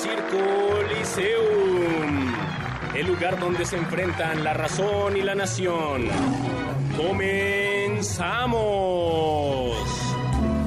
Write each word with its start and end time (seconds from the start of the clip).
Circo 0.00 0.38
Liceum, 0.88 2.32
el 2.96 3.06
lugar 3.06 3.38
donde 3.38 3.66
se 3.66 3.76
enfrentan 3.76 4.42
la 4.42 4.54
razón 4.54 5.14
y 5.18 5.20
la 5.20 5.34
nación. 5.34 6.06
¡Comenzamos! 6.96 8.16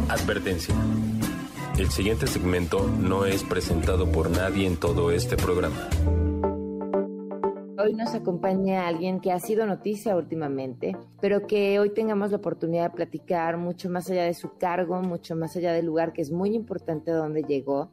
Advertencia. 0.07 0.75
El 1.79 1.89
siguiente 1.89 2.27
segmento 2.27 2.87
no 2.87 3.25
es 3.25 3.43
presentado 3.43 4.05
por 4.11 4.29
nadie 4.29 4.67
en 4.67 4.77
todo 4.77 5.09
este 5.09 5.35
programa. 5.35 5.89
Hoy 7.79 7.95
nos 7.95 8.13
acompaña 8.13 8.87
alguien 8.87 9.19
que 9.19 9.31
ha 9.31 9.39
sido 9.39 9.65
noticia 9.65 10.15
últimamente, 10.15 10.95
pero 11.19 11.47
que 11.47 11.79
hoy 11.79 11.89
tengamos 11.89 12.29
la 12.29 12.37
oportunidad 12.37 12.91
de 12.91 12.95
platicar 12.97 13.57
mucho 13.57 13.89
más 13.89 14.07
allá 14.11 14.25
de 14.25 14.35
su 14.35 14.59
cargo, 14.59 15.01
mucho 15.01 15.35
más 15.35 15.55
allá 15.55 15.73
del 15.73 15.87
lugar 15.87 16.13
que 16.13 16.21
es 16.21 16.29
muy 16.29 16.53
importante 16.53 17.09
donde 17.09 17.41
llegó, 17.41 17.89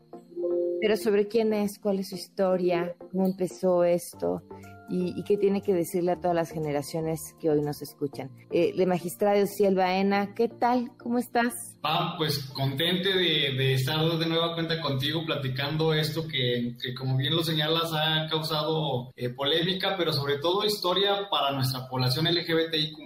pero 0.81 0.97
sobre 0.97 1.29
quién 1.29 1.53
es, 1.53 1.79
cuál 1.79 1.99
es 1.99 2.09
su 2.09 2.15
historia, 2.17 2.95
cómo 3.11 3.27
empezó 3.27 3.85
esto 3.85 4.43
y, 4.89 5.19
y 5.19 5.23
qué 5.23 5.37
tiene 5.37 5.63
que 5.63 5.73
decirle 5.73 6.13
a 6.13 6.21
todas 6.21 6.35
las 6.35 6.51
generaciones 6.51 7.21
que 7.41 7.49
hoy 7.49 7.61
nos 7.63 7.81
escuchan. 7.81 8.31
Eh, 8.51 8.73
de 8.77 8.87
magistrado 8.87 9.47
Ciel 9.47 9.77
Baena, 9.77 10.35
¿qué 10.35 10.49
tal? 10.49 10.91
¿Cómo 10.99 11.19
estás? 11.19 11.77
Pam, 11.81 12.17
pues 12.17 12.39
contente 12.53 13.11
de, 13.11 13.55
de 13.57 13.75
estar 13.75 14.01
de 14.01 14.27
nueva 14.27 14.55
cuenta 14.55 14.81
contigo 14.81 15.25
platicando 15.25 15.95
esto 15.95 16.27
que, 16.27 16.77
que 16.83 16.95
como 16.95 17.17
bien 17.17 17.37
lo 17.37 17.45
señalas 17.45 17.93
ha 17.93 18.27
causado 18.29 19.13
eh, 19.17 19.31
polémica, 19.31 19.95
pero 19.97 20.13
sobre 20.13 20.39
todo 20.39 20.65
historia 20.65 21.29
para 21.31 21.53
nuestra 21.53 21.89
población 21.89 22.27
LGBTIQ+. 22.27 22.97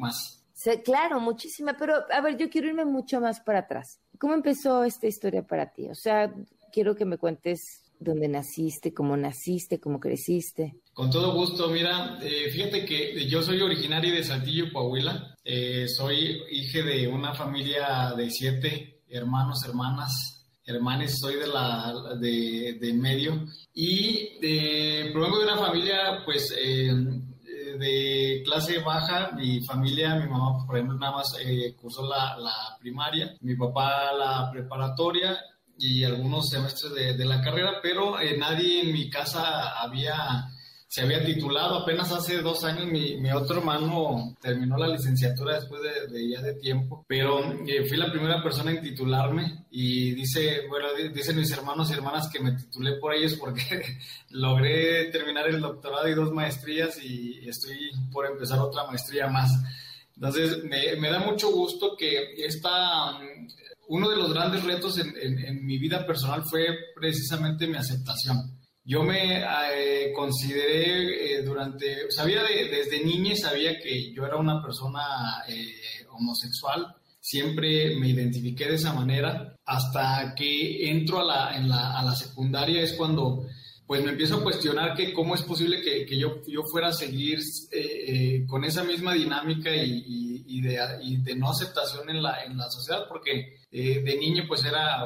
Sí, 0.54 0.70
claro, 0.82 1.20
muchísima, 1.20 1.76
pero 1.76 1.96
a 2.10 2.20
ver, 2.22 2.38
yo 2.38 2.48
quiero 2.48 2.68
irme 2.68 2.86
mucho 2.86 3.20
más 3.20 3.40
para 3.40 3.58
atrás. 3.58 4.00
¿Cómo 4.18 4.32
empezó 4.32 4.84
esta 4.84 5.06
historia 5.06 5.42
para 5.42 5.70
ti? 5.72 5.90
O 5.90 5.94
sea, 5.94 6.32
quiero 6.74 6.96
que 6.96 7.04
me 7.04 7.18
cuentes 7.18 7.84
dónde 8.00 8.26
naciste, 8.26 8.92
cómo 8.92 9.16
naciste, 9.16 9.78
cómo 9.78 10.00
creciste. 10.00 10.74
Con 10.92 11.08
todo 11.08 11.32
gusto, 11.32 11.68
mira, 11.68 12.18
eh, 12.20 12.50
fíjate 12.50 12.84
que 12.84 13.28
yo 13.28 13.42
soy 13.42 13.60
originario 13.60 14.12
de 14.12 14.24
Saltillo, 14.24 14.72
Coahuila. 14.72 15.36
Eh, 15.44 15.86
soy 15.86 16.42
hijo 16.50 16.84
de 16.84 17.06
una 17.06 17.32
familia 17.32 18.12
de 18.16 18.28
siete 18.28 19.02
hermanos, 19.08 19.64
hermanas, 19.64 20.48
hermanes. 20.66 21.20
Soy 21.20 21.36
de 21.36 21.46
la 21.46 22.16
de, 22.20 22.76
de 22.80 22.92
medio 22.92 23.46
y 23.72 24.40
de, 24.40 25.10
provengo 25.12 25.38
de 25.38 25.44
una 25.44 25.58
familia, 25.58 26.22
pues, 26.24 26.52
eh, 26.58 26.92
de 27.78 28.42
clase 28.44 28.80
baja. 28.80 29.30
Mi 29.36 29.64
familia, 29.64 30.16
mi 30.16 30.28
mamá, 30.28 30.66
por 30.66 30.76
ejemplo, 30.76 30.98
nada 30.98 31.18
más 31.18 31.36
eh, 31.40 31.76
cursó 31.80 32.02
la, 32.02 32.36
la 32.36 32.76
primaria, 32.80 33.36
mi 33.42 33.54
papá 33.54 34.12
la 34.12 34.50
preparatoria 34.50 35.38
y 35.78 36.04
algunos 36.04 36.48
semestres 36.50 36.94
de, 36.94 37.14
de 37.14 37.24
la 37.24 37.40
carrera, 37.42 37.80
pero 37.82 38.18
eh, 38.20 38.36
nadie 38.38 38.82
en 38.82 38.92
mi 38.92 39.10
casa 39.10 39.80
había 39.80 40.48
se 40.86 41.00
había 41.02 41.24
titulado 41.24 41.78
apenas 41.78 42.12
hace 42.12 42.40
dos 42.40 42.62
años. 42.62 42.86
Mi, 42.86 43.16
mi 43.16 43.32
otro 43.32 43.58
hermano 43.58 44.32
terminó 44.40 44.76
la 44.76 44.86
licenciatura 44.86 45.56
después 45.56 45.82
de, 45.82 46.06
de 46.06 46.28
ya 46.30 46.40
de 46.40 46.54
tiempo, 46.54 47.04
pero 47.08 47.40
eh, 47.66 47.82
fui 47.84 47.96
la 47.96 48.12
primera 48.12 48.40
persona 48.44 48.70
en 48.70 48.80
titularme 48.80 49.64
y 49.72 50.12
dice, 50.12 50.68
bueno, 50.68 50.94
di- 50.94 51.08
dicen 51.08 51.36
mis 51.36 51.50
hermanos 51.50 51.90
y 51.90 51.94
hermanas 51.94 52.28
que 52.32 52.38
me 52.38 52.52
titulé 52.52 52.92
por 53.00 53.12
ellos 53.12 53.34
porque 53.34 53.98
logré 54.30 55.06
terminar 55.06 55.48
el 55.48 55.60
doctorado 55.60 56.06
y 56.08 56.14
dos 56.14 56.30
maestrías 56.30 57.02
y 57.02 57.40
estoy 57.48 57.90
por 58.12 58.26
empezar 58.26 58.60
otra 58.60 58.84
maestría 58.86 59.26
más. 59.26 59.50
Entonces, 60.14 60.62
me, 60.62 60.94
me 60.94 61.10
da 61.10 61.18
mucho 61.18 61.50
gusto 61.50 61.96
que 61.96 62.34
esta, 62.46 63.18
uno 63.88 64.08
de 64.10 64.16
los 64.16 64.32
grandes 64.32 64.62
retos 64.64 64.98
en, 64.98 65.14
en- 65.20 65.38
en 65.38 65.64
mi 65.66 65.78
vida 65.78 66.06
personal 66.06 66.42
fue 66.44 66.66
precisamente 66.94 67.66
mi 67.66 67.76
aceptación. 67.76 68.36
Yo 68.86 69.02
me 69.02 69.40
eh, 69.42 70.12
consideré 70.14 71.36
eh, 71.38 71.42
durante, 71.42 72.10
sabía 72.10 72.42
de- 72.42 72.68
desde 72.68 73.04
niña, 73.04 73.34
sabía 73.34 73.78
que 73.80 74.12
yo 74.12 74.26
era 74.26 74.36
una 74.36 74.62
persona 74.62 75.02
eh, 75.48 75.72
homosexual, 76.10 76.94
siempre 77.20 77.96
me 77.98 78.08
identifiqué 78.10 78.66
de 78.68 78.74
esa 78.74 78.92
manera, 78.92 79.56
hasta 79.64 80.34
que 80.36 80.90
entro 80.90 81.20
a 81.20 81.24
la, 81.24 81.56
en 81.56 81.68
la, 81.68 81.98
a 81.98 82.04
la 82.04 82.14
secundaria 82.14 82.82
es 82.82 82.92
cuando 82.92 83.46
pues 83.86 84.02
me 84.02 84.10
empiezo 84.12 84.36
a 84.36 84.42
cuestionar 84.42 84.94
que 84.96 85.12
cómo 85.12 85.34
es 85.34 85.42
posible 85.42 85.80
que, 85.82 86.06
que 86.06 86.18
yo, 86.18 86.40
yo 86.46 86.62
fuera 86.70 86.88
a 86.88 86.92
seguir 86.92 87.38
eh, 87.70 88.04
eh, 88.08 88.44
con 88.46 88.64
esa 88.64 88.82
misma 88.82 89.12
dinámica 89.14 89.74
y, 89.74 90.04
y- 90.06 90.33
y 90.46 90.60
de, 90.60 90.78
y 91.02 91.16
de 91.18 91.34
no 91.34 91.50
aceptación 91.50 92.08
en 92.10 92.22
la, 92.22 92.44
en 92.44 92.56
la 92.56 92.68
sociedad, 92.70 93.06
porque 93.08 93.58
eh, 93.70 94.02
de 94.02 94.16
niño 94.16 94.44
pues 94.46 94.64
era 94.64 95.04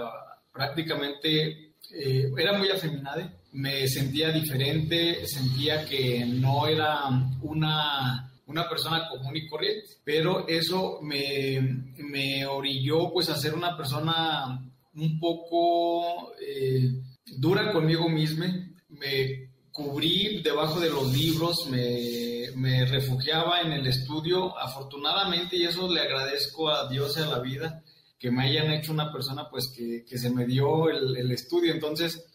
prácticamente, 0.52 1.72
eh, 1.92 2.30
era 2.36 2.52
muy 2.58 2.68
afeminado, 2.70 3.22
me 3.52 3.86
sentía 3.88 4.30
diferente, 4.30 5.26
sentía 5.26 5.84
que 5.84 6.24
no 6.26 6.66
era 6.66 7.08
una, 7.42 8.32
una 8.46 8.68
persona 8.68 9.08
común 9.08 9.36
y 9.36 9.48
corriente, 9.48 9.88
pero 10.04 10.46
eso 10.48 11.00
me, 11.02 11.60
me 11.98 12.46
orilló 12.46 13.12
pues 13.12 13.28
a 13.28 13.36
ser 13.36 13.54
una 13.54 13.76
persona 13.76 14.60
un 14.94 15.20
poco 15.20 16.34
eh, 16.40 16.90
dura 17.36 17.72
conmigo 17.72 18.08
misma, 18.08 18.46
me 18.88 19.47
cubrí 19.78 20.42
debajo 20.42 20.80
de 20.80 20.90
los 20.90 21.12
libros, 21.12 21.68
me, 21.70 22.50
me 22.56 22.84
refugiaba 22.84 23.60
en 23.60 23.72
el 23.72 23.86
estudio, 23.86 24.58
afortunadamente, 24.58 25.56
y 25.56 25.62
eso 25.62 25.88
le 25.88 26.00
agradezco 26.00 26.68
a 26.68 26.88
Dios 26.88 27.16
y 27.16 27.20
a 27.20 27.26
la 27.26 27.38
vida, 27.38 27.84
que 28.18 28.32
me 28.32 28.42
hayan 28.42 28.72
hecho 28.72 28.90
una 28.92 29.12
persona 29.12 29.48
pues 29.48 29.68
que, 29.68 30.04
que 30.04 30.18
se 30.18 30.30
me 30.30 30.46
dio 30.46 30.90
el, 30.90 31.16
el 31.16 31.30
estudio, 31.30 31.72
entonces 31.72 32.26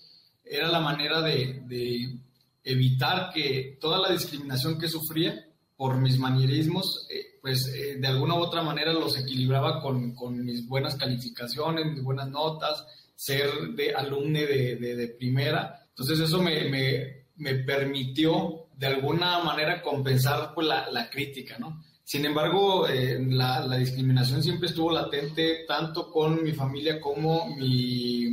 era 0.46 0.70
la 0.70 0.80
manera 0.80 1.22
de, 1.22 1.64
de 1.66 2.16
evitar 2.64 3.34
que 3.34 3.78
toda 3.81 4.00
la 4.00 4.14
discriminación 4.14 4.80
que 4.80 4.88
sufría 4.88 5.46
por 5.75 5.98
mis 5.98 6.18
manierismos, 6.18 7.08
eh, 7.10 7.40
pues 7.42 7.68
eh, 7.75 7.98
de 8.00 8.08
alguna 8.08 8.36
u 8.36 8.38
otra 8.38 8.62
manera 8.62 8.94
los 8.94 9.20
equilibraba 9.20 9.81
con, 9.81 10.16
con 10.16 10.46
mis 10.46 10.66
buenas 10.66 10.96
calificaciones, 10.96 11.88
mis 11.88 12.04
buenas 12.04 12.30
notas, 12.30 12.86
ser 13.18 13.50
de 13.75 13.94
alumne 13.94 14.46
de, 14.46 14.78
de, 14.78 14.96
de 14.96 15.08
primera. 15.10 15.86
Entonces 15.90 16.22
eso 16.22 16.42
me, 16.42 16.70
me, 16.70 17.22
me, 17.35 17.55
permitió 17.55 18.67
de 18.75 18.88
alguna 18.88 19.39
manera 19.39 19.81
compensar 19.81 20.53
pues, 20.53 20.67
la, 20.67 20.89
la 20.91 21.09
crítica, 21.09 21.57
¿no? 21.59 21.83
Sin 22.03 22.25
embargo, 22.25 22.88
eh, 22.88 23.17
la, 23.29 23.66
la, 23.66 23.77
discriminación 23.77 24.44
siempre 24.44 24.67
estuvo 24.67 24.91
latente 24.91 25.63
tanto 25.66 26.11
con 26.11 26.44
mi 26.44 26.51
familia 26.51 26.99
como 26.99 27.55
mi, 27.55 28.25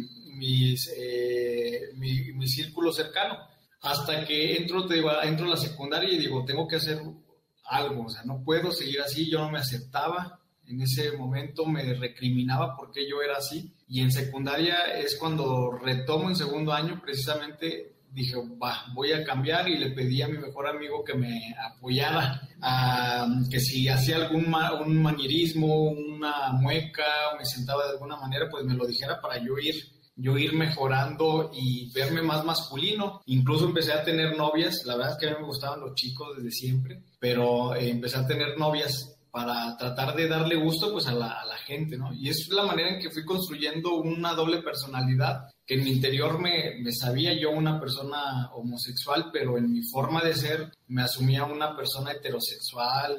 eh, 0.97 1.91
mi, 1.95 2.33
mi, 2.33 2.49
círculo 2.49 2.93
cercano. 2.93 3.39
Hasta 3.83 4.25
que 4.25 4.57
entro, 4.57 4.87
te 4.87 4.99
entro 5.23 5.47
a 5.47 5.51
la 5.51 5.57
secundaria 5.57 6.13
y 6.13 6.19
digo, 6.19 6.45
tengo 6.45 6.67
que 6.67 6.77
hacer 6.77 7.01
algo, 7.65 8.07
o 8.07 8.11
sea, 8.11 8.25
no 8.25 8.43
puedo 8.43 8.73
seguir 8.73 9.01
así, 9.01 9.31
yo 9.31 9.39
no 9.39 9.51
me 9.51 9.59
aceptaba, 9.59 10.41
en 10.67 10.83
ese 10.83 11.13
momento 11.13 11.65
me 11.65 11.95
recriminaba 11.95 12.77
porque 12.77 13.09
yo 13.09 13.23
era 13.23 13.39
así. 13.39 13.73
Y 13.89 14.01
en 14.01 14.13
secundaria 14.13 14.85
es 14.99 15.17
cuando 15.17 15.73
retomo 15.73 16.29
en 16.29 16.37
segundo 16.37 16.73
año, 16.73 17.01
precisamente 17.03 17.90
dije, 18.13 18.37
va, 18.63 18.85
voy 18.95 19.13
a 19.13 19.25
cambiar 19.25 19.69
y 19.69 19.79
le 19.79 19.91
pedí 19.91 20.23
a 20.23 20.29
mi 20.29 20.39
mejor 20.39 20.67
amigo 20.67 21.05
que 21.05 21.15
me 21.15 21.55
apoyara, 21.59 22.41
a, 22.61 23.27
que 23.51 23.61
si 23.61 23.89
hacía 23.89 24.17
algún 24.17 24.51
ma, 24.51 24.75
un 24.75 25.01
manierismo, 25.01 25.91
una 25.91 26.53
mueca, 26.53 27.05
o 27.33 27.39
me 27.39 27.45
sentaba 27.45 27.85
de 27.85 27.93
alguna 27.93 28.17
manera, 28.17 28.49
pues 28.51 28.65
me 28.65 28.75
lo 28.75 28.87
dijera 28.87 29.21
para 29.21 29.39
yo 29.39 29.59
ir 29.59 29.75
yo 30.21 30.37
ir 30.37 30.53
mejorando 30.53 31.51
y 31.55 31.91
verme 31.93 32.23
más 32.23 32.45
masculino. 32.45 33.23
Incluso 33.27 33.67
empecé 33.67 33.93
a 33.93 34.05
tener 34.05 34.37
novias, 34.37 34.83
la 34.85 34.97
verdad 34.97 35.13
es 35.13 35.19
que 35.19 35.29
a 35.29 35.31
mí 35.31 35.41
me 35.41 35.47
gustaban 35.47 35.81
los 35.81 35.95
chicos 35.95 36.37
desde 36.37 36.51
siempre, 36.51 37.03
pero 37.19 37.75
eh, 37.75 37.89
empecé 37.89 38.19
a 38.19 38.27
tener 38.27 38.59
novias 38.59 39.17
para 39.31 39.77
tratar 39.77 40.15
de 40.17 40.29
darle 40.29 40.57
gusto 40.57 40.93
pues 40.93 41.07
a 41.07 41.13
la, 41.13 41.41
a 41.41 41.47
la, 41.47 41.57
gente, 41.59 41.97
¿no? 41.97 42.13
Y 42.13 42.29
es 42.29 42.49
la 42.49 42.65
manera 42.65 42.91
en 42.91 43.01
que 43.01 43.11
fui 43.11 43.25
construyendo 43.25 43.95
una 43.95 44.35
doble 44.35 44.61
personalidad, 44.63 45.49
que 45.65 45.75
en 45.75 45.85
mi 45.85 45.91
interior 45.91 46.41
me, 46.41 46.81
me 46.81 46.93
sabía 46.93 47.33
yo 47.39 47.51
una 47.51 47.79
persona 47.79 48.51
homosexual, 48.55 49.31
pero 49.33 49.57
en 49.57 49.71
mi 49.73 49.83
forma 49.83 50.23
de 50.23 50.35
ser 50.35 50.73
me 50.89 51.03
asumía 51.03 51.45
una 51.45 51.77
persona 51.77 52.13
heterosexual, 52.13 53.17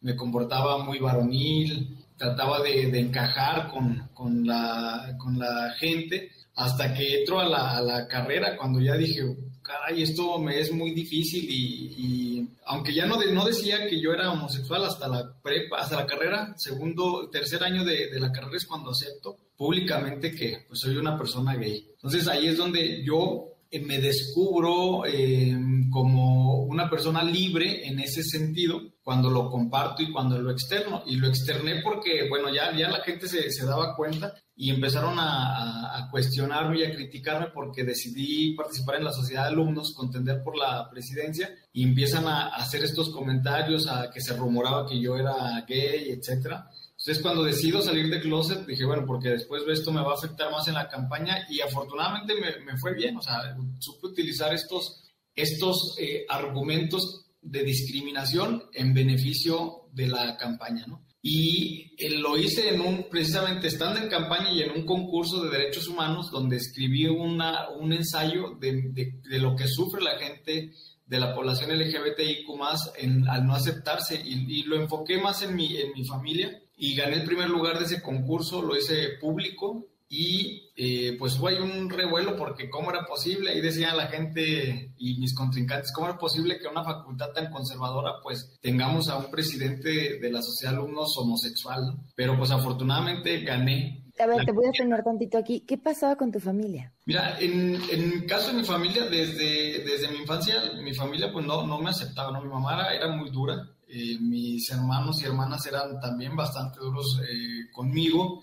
me 0.00 0.14
comportaba 0.14 0.78
muy 0.78 0.98
varonil, 0.98 2.04
trataba 2.16 2.60
de, 2.62 2.98
encajar 2.98 3.68
con, 3.70 4.08
con, 4.14 4.46
la, 4.46 5.16
con 5.18 5.38
la 5.38 5.72
gente, 5.78 6.30
hasta 6.54 6.94
que 6.94 7.20
entro 7.20 7.40
a 7.40 7.44
la, 7.46 7.76
a 7.76 7.80
la 7.80 8.08
carrera, 8.08 8.56
cuando 8.56 8.80
ya 8.80 8.94
dije, 8.94 9.22
caray, 9.66 10.02
esto 10.02 10.38
me 10.38 10.60
es 10.60 10.72
muy 10.72 10.92
difícil 10.92 11.46
y, 11.48 12.48
aunque 12.66 12.94
ya 12.94 13.06
no, 13.06 13.16
no 13.22 13.44
decía 13.44 13.86
que 13.88 14.00
yo 14.00 14.12
era 14.12 14.32
homosexual 14.32 14.84
hasta 14.84 15.08
la 15.08 15.34
prepa, 15.42 15.78
hasta 15.78 15.96
la 15.96 16.06
carrera, 16.06 16.54
segundo, 16.56 17.28
tercer 17.30 17.62
año 17.62 17.84
de, 17.84 18.10
de 18.10 18.20
la 18.20 18.30
carrera 18.32 18.56
es 18.56 18.66
cuando 18.66 18.90
acepto 18.90 19.36
públicamente 19.56 20.34
que 20.34 20.64
pues, 20.68 20.80
soy 20.80 20.96
una 20.96 21.16
persona 21.16 21.56
gay. 21.56 21.88
Entonces 21.92 22.28
ahí 22.28 22.46
es 22.46 22.56
donde 22.56 23.02
yo 23.04 23.55
me 23.84 24.00
descubro 24.00 25.04
eh, 25.06 25.56
como 25.90 26.62
una 26.62 26.88
persona 26.88 27.22
libre 27.22 27.86
en 27.86 28.00
ese 28.00 28.22
sentido 28.22 28.80
cuando 29.02 29.30
lo 29.30 29.50
comparto 29.50 30.02
y 30.02 30.12
cuando 30.12 30.38
lo 30.38 30.50
externo. 30.50 31.02
Y 31.06 31.16
lo 31.16 31.28
externé 31.28 31.80
porque, 31.82 32.28
bueno, 32.28 32.52
ya, 32.52 32.76
ya 32.76 32.88
la 32.88 33.02
gente 33.02 33.28
se, 33.28 33.50
se 33.50 33.64
daba 33.64 33.94
cuenta 33.94 34.34
y 34.54 34.70
empezaron 34.70 35.18
a, 35.18 35.96
a, 35.96 36.10
cuestionarme 36.10 36.78
y 36.78 36.84
a 36.84 36.94
criticarme 36.94 37.48
porque 37.54 37.84
decidí 37.84 38.54
participar 38.54 38.96
en 38.96 39.04
la 39.04 39.12
sociedad 39.12 39.42
de 39.42 39.48
alumnos, 39.50 39.94
contender 39.94 40.42
por 40.42 40.56
la 40.56 40.88
presidencia 40.90 41.50
y 41.72 41.82
empiezan 41.82 42.26
a, 42.26 42.48
a 42.48 42.56
hacer 42.56 42.82
estos 42.82 43.10
comentarios, 43.10 43.86
a 43.86 44.10
que 44.10 44.20
se 44.20 44.34
rumoraba 44.36 44.86
que 44.86 45.00
yo 45.00 45.16
era 45.16 45.64
gay, 45.68 46.10
etcétera. 46.10 46.68
Entonces, 47.06 47.22
cuando 47.22 47.44
decido 47.44 47.80
salir 47.80 48.10
de 48.10 48.20
closet, 48.20 48.66
dije, 48.66 48.84
bueno, 48.84 49.04
porque 49.06 49.28
después 49.28 49.62
esto 49.68 49.92
me 49.92 50.02
va 50.02 50.10
a 50.10 50.14
afectar 50.16 50.50
más 50.50 50.66
en 50.66 50.74
la 50.74 50.88
campaña 50.88 51.46
y 51.48 51.60
afortunadamente 51.60 52.34
me, 52.34 52.64
me 52.64 52.76
fue 52.78 52.94
bien, 52.94 53.16
o 53.16 53.22
sea, 53.22 53.56
supe 53.78 54.08
utilizar 54.08 54.52
estos, 54.52 55.04
estos 55.32 55.94
eh, 56.00 56.26
argumentos 56.28 57.26
de 57.40 57.62
discriminación 57.62 58.64
en 58.72 58.92
beneficio 58.92 59.82
de 59.92 60.08
la 60.08 60.36
campaña, 60.36 60.84
¿no? 60.88 61.06
Y 61.22 61.94
eh, 61.96 62.10
lo 62.10 62.36
hice 62.36 62.74
en 62.74 62.80
un, 62.80 63.08
precisamente 63.08 63.68
estando 63.68 64.00
en 64.00 64.08
campaña 64.08 64.50
y 64.50 64.62
en 64.62 64.72
un 64.72 64.84
concurso 64.84 65.44
de 65.44 65.56
derechos 65.56 65.86
humanos 65.86 66.32
donde 66.32 66.56
escribí 66.56 67.06
una, 67.06 67.68
un 67.70 67.92
ensayo 67.92 68.56
de, 68.58 68.90
de, 68.90 69.20
de 69.22 69.38
lo 69.38 69.54
que 69.54 69.68
sufre 69.68 70.02
la 70.02 70.18
gente 70.18 70.72
de 71.06 71.20
la 71.20 71.32
población 71.32 71.70
LGBTIQ 71.70 72.48
más 72.58 72.92
al 73.28 73.46
no 73.46 73.54
aceptarse 73.54 74.20
y, 74.24 74.58
y, 74.60 74.64
lo 74.64 74.74
enfoqué 74.74 75.20
más 75.20 75.40
en 75.42 75.54
mi, 75.54 75.76
en 75.76 75.92
mi 75.92 76.04
familia 76.04 76.62
y 76.76 76.94
gané 76.94 77.16
el 77.16 77.24
primer 77.24 77.48
lugar 77.48 77.78
de 77.78 77.86
ese 77.86 78.02
concurso, 78.02 78.62
lo 78.62 78.76
hice 78.76 79.16
público 79.20 79.86
y 80.08 80.70
eh, 80.76 81.16
pues 81.18 81.36
fue 81.36 81.60
un 81.60 81.90
revuelo 81.90 82.36
porque 82.36 82.70
cómo 82.70 82.90
era 82.90 83.04
posible, 83.06 83.50
ahí 83.50 83.60
decía 83.60 83.94
la 83.94 84.06
gente 84.06 84.92
y 84.96 85.18
mis 85.18 85.34
contrincantes, 85.34 85.92
cómo 85.92 86.08
era 86.08 86.18
posible 86.18 86.58
que 86.58 86.68
una 86.68 86.84
facultad 86.84 87.32
tan 87.32 87.50
conservadora 87.50 88.20
pues 88.22 88.56
tengamos 88.60 89.08
a 89.08 89.16
un 89.16 89.30
presidente 89.30 90.18
de 90.20 90.30
la 90.30 90.42
sociedad 90.42 90.72
de 90.72 90.78
alumnos 90.78 91.16
homosexual, 91.18 91.96
pero 92.14 92.36
pues 92.38 92.50
afortunadamente 92.50 93.40
gané. 93.40 94.04
A 94.18 94.26
ver, 94.26 94.46
te 94.46 94.52
voy 94.52 94.64
a 94.66 94.72
frenar 94.72 95.04
tantito 95.04 95.36
aquí. 95.36 95.60
¿Qué 95.66 95.76
pasaba 95.76 96.16
con 96.16 96.32
tu 96.32 96.40
familia? 96.40 96.90
Mira, 97.04 97.38
en, 97.38 97.78
en 97.90 98.26
caso 98.26 98.48
de 98.48 98.58
mi 98.58 98.64
familia, 98.64 99.04
desde, 99.04 99.84
desde 99.84 100.08
mi 100.08 100.18
infancia, 100.18 100.54
mi 100.82 100.94
familia 100.94 101.30
pues 101.32 101.44
no, 101.44 101.66
no 101.66 101.78
me 101.78 101.90
aceptaba, 101.90 102.32
¿no? 102.32 102.40
Mi 102.40 102.48
mamá 102.48 102.74
era, 102.74 102.94
era 102.94 103.08
muy 103.08 103.28
dura, 103.30 103.68
eh, 103.96 104.18
mis 104.20 104.70
hermanos 104.70 105.22
y 105.22 105.24
hermanas 105.24 105.66
eran 105.66 105.98
también 105.98 106.36
bastante 106.36 106.80
duros 106.80 107.18
eh, 107.26 107.70
conmigo. 107.72 108.42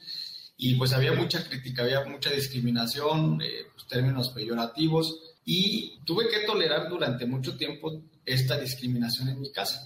Y 0.57 0.75
pues 0.75 0.94
había 0.94 1.13
mucha 1.13 1.47
crítica, 1.47 1.83
había 1.83 2.03
mucha 2.05 2.31
discriminación, 2.31 3.39
eh, 3.41 3.67
pues, 3.71 3.85
términos 3.88 4.29
peyorativos. 4.29 5.19
Y 5.45 6.00
tuve 6.05 6.27
que 6.27 6.45
tolerar 6.47 6.89
durante 6.89 7.27
mucho 7.27 7.55
tiempo 7.55 8.01
esta 8.25 8.57
discriminación 8.57 9.29
en 9.29 9.41
mi 9.41 9.51
casa. 9.51 9.85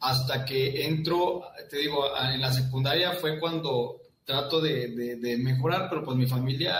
Hasta 0.00 0.44
que 0.44 0.86
entro, 0.86 1.42
te 1.68 1.78
digo, 1.78 2.04
en 2.18 2.40
la 2.40 2.52
secundaria 2.52 3.12
fue 3.12 3.38
cuando 3.38 4.00
trato 4.24 4.60
de, 4.60 5.16
de, 5.16 5.38
mejorar, 5.38 5.88
pero 5.88 6.04
pues 6.04 6.16
mi 6.16 6.26
familia 6.26 6.74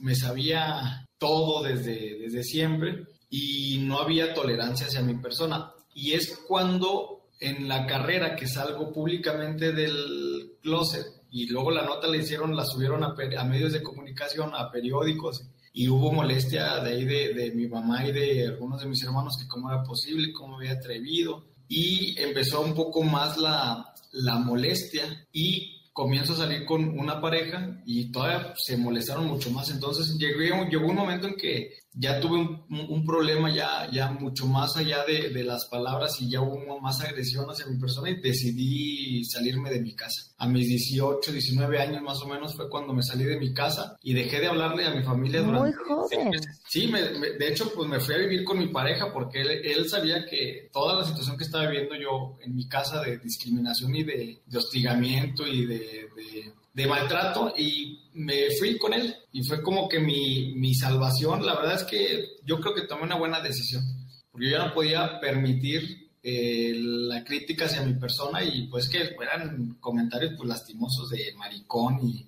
me 0.00 0.14
sabía 0.14 1.04
todo 1.18 1.62
desde, 1.62 2.18
desde 2.18 2.42
siempre 2.44 3.04
y 3.28 3.78
no 3.78 4.00
había 4.00 4.34
tolerancia 4.34 4.86
hacia 4.86 5.02
mi 5.02 5.14
persona. 5.14 5.72
Y 5.94 6.12
es 6.12 6.38
cuando 6.46 7.11
en 7.42 7.66
la 7.68 7.86
carrera 7.86 8.36
que 8.36 8.46
salgo 8.46 8.92
públicamente 8.92 9.72
del 9.72 10.52
closet 10.62 11.04
y 11.30 11.48
luego 11.48 11.72
la 11.72 11.82
nota 11.82 12.06
la 12.06 12.16
hicieron, 12.16 12.54
la 12.54 12.64
subieron 12.64 13.02
a, 13.02 13.14
a 13.38 13.44
medios 13.44 13.72
de 13.72 13.82
comunicación, 13.82 14.52
a 14.54 14.70
periódicos 14.70 15.44
y 15.72 15.88
hubo 15.88 16.12
molestia 16.12 16.76
de 16.78 16.90
ahí 16.90 17.04
de, 17.04 17.34
de, 17.34 17.50
mi 17.50 17.66
mamá 17.66 18.06
y 18.06 18.12
de 18.12 18.46
algunos 18.46 18.82
de 18.82 18.88
mis 18.88 19.02
hermanos 19.02 19.36
que 19.36 19.48
cómo 19.48 19.70
era 19.70 19.82
posible, 19.82 20.32
cómo 20.32 20.56
había 20.56 20.72
atrevido 20.72 21.44
y 21.66 22.14
empezó 22.20 22.60
un 22.60 22.74
poco 22.74 23.02
más 23.02 23.36
la, 23.38 23.92
la 24.12 24.38
molestia 24.38 25.26
y 25.32 25.90
comienzo 25.92 26.34
a 26.34 26.36
salir 26.36 26.64
con 26.64 26.98
una 26.98 27.20
pareja 27.20 27.82
y 27.84 28.12
todavía 28.12 28.54
se 28.56 28.76
molestaron 28.76 29.26
mucho 29.26 29.50
más. 29.50 29.70
Entonces 29.70 30.16
llegué, 30.16 30.50
llegó 30.70 30.86
un 30.86 30.96
momento 30.96 31.26
en 31.26 31.34
que 31.34 31.74
ya 31.94 32.20
tuve 32.20 32.38
un, 32.38 32.64
un 32.88 33.04
problema 33.04 33.54
ya, 33.54 33.88
ya 33.90 34.10
mucho 34.10 34.46
más 34.46 34.76
allá 34.76 35.04
de, 35.04 35.28
de, 35.28 35.44
las 35.44 35.66
palabras 35.66 36.20
y 36.20 36.30
ya 36.30 36.40
hubo 36.40 36.80
más 36.80 37.00
agresión 37.02 37.44
hacia 37.50 37.66
mi 37.66 37.78
persona 37.78 38.08
y 38.08 38.20
decidí 38.20 39.24
salirme 39.24 39.70
de 39.70 39.80
mi 39.80 39.94
casa. 39.94 40.22
A 40.38 40.48
mis 40.48 40.68
18, 40.68 41.32
19 41.32 41.78
años 41.78 42.02
más 42.02 42.22
o 42.22 42.26
menos 42.26 42.54
fue 42.54 42.70
cuando 42.70 42.94
me 42.94 43.02
salí 43.02 43.24
de 43.24 43.38
mi 43.38 43.52
casa 43.52 43.96
y 44.02 44.14
dejé 44.14 44.40
de 44.40 44.46
hablarle 44.46 44.86
a 44.86 44.94
mi 44.94 45.02
familia 45.02 45.42
Muy 45.42 45.52
durante... 45.52 45.78
joven. 45.78 46.30
Sí, 46.68 46.88
me, 46.88 47.10
me, 47.18 47.30
de 47.32 47.48
hecho 47.48 47.70
pues 47.74 47.88
me 47.88 48.00
fui 48.00 48.14
a 48.14 48.18
vivir 48.18 48.44
con 48.44 48.58
mi 48.58 48.68
pareja 48.68 49.12
porque 49.12 49.42
él, 49.42 49.50
él, 49.50 49.88
sabía 49.88 50.24
que 50.24 50.70
toda 50.72 50.98
la 50.98 51.04
situación 51.04 51.36
que 51.36 51.44
estaba 51.44 51.66
viviendo 51.66 51.94
yo 51.96 52.38
en 52.42 52.54
mi 52.54 52.66
casa 52.68 53.02
de 53.02 53.18
discriminación 53.18 53.94
y 53.94 54.04
de, 54.04 54.42
de 54.46 54.58
hostigamiento 54.58 55.46
y 55.46 55.66
de, 55.66 55.76
de 55.76 56.52
de 56.74 56.86
maltrato 56.86 57.52
y 57.56 58.10
me 58.14 58.50
fui 58.58 58.78
con 58.78 58.94
él 58.94 59.14
y 59.32 59.42
fue 59.42 59.62
como 59.62 59.88
que 59.88 60.00
mi, 60.00 60.54
mi, 60.56 60.74
salvación. 60.74 61.44
La 61.44 61.54
verdad 61.54 61.76
es 61.76 61.84
que 61.84 62.38
yo 62.44 62.60
creo 62.60 62.74
que 62.74 62.86
tomé 62.86 63.02
una 63.02 63.18
buena 63.18 63.40
decisión, 63.40 63.82
porque 64.30 64.46
yo 64.46 64.58
ya 64.58 64.66
no 64.66 64.74
podía 64.74 65.20
permitir 65.20 66.10
eh, 66.22 66.72
la 66.74 67.24
crítica 67.24 67.66
hacia 67.66 67.82
mi 67.82 67.94
persona 67.94 68.42
y 68.42 68.68
pues 68.68 68.88
que 68.88 69.14
fueran 69.14 69.76
comentarios 69.80 70.34
pues 70.36 70.48
lastimosos 70.48 71.10
de 71.10 71.34
maricón 71.36 72.00
y, 72.02 72.26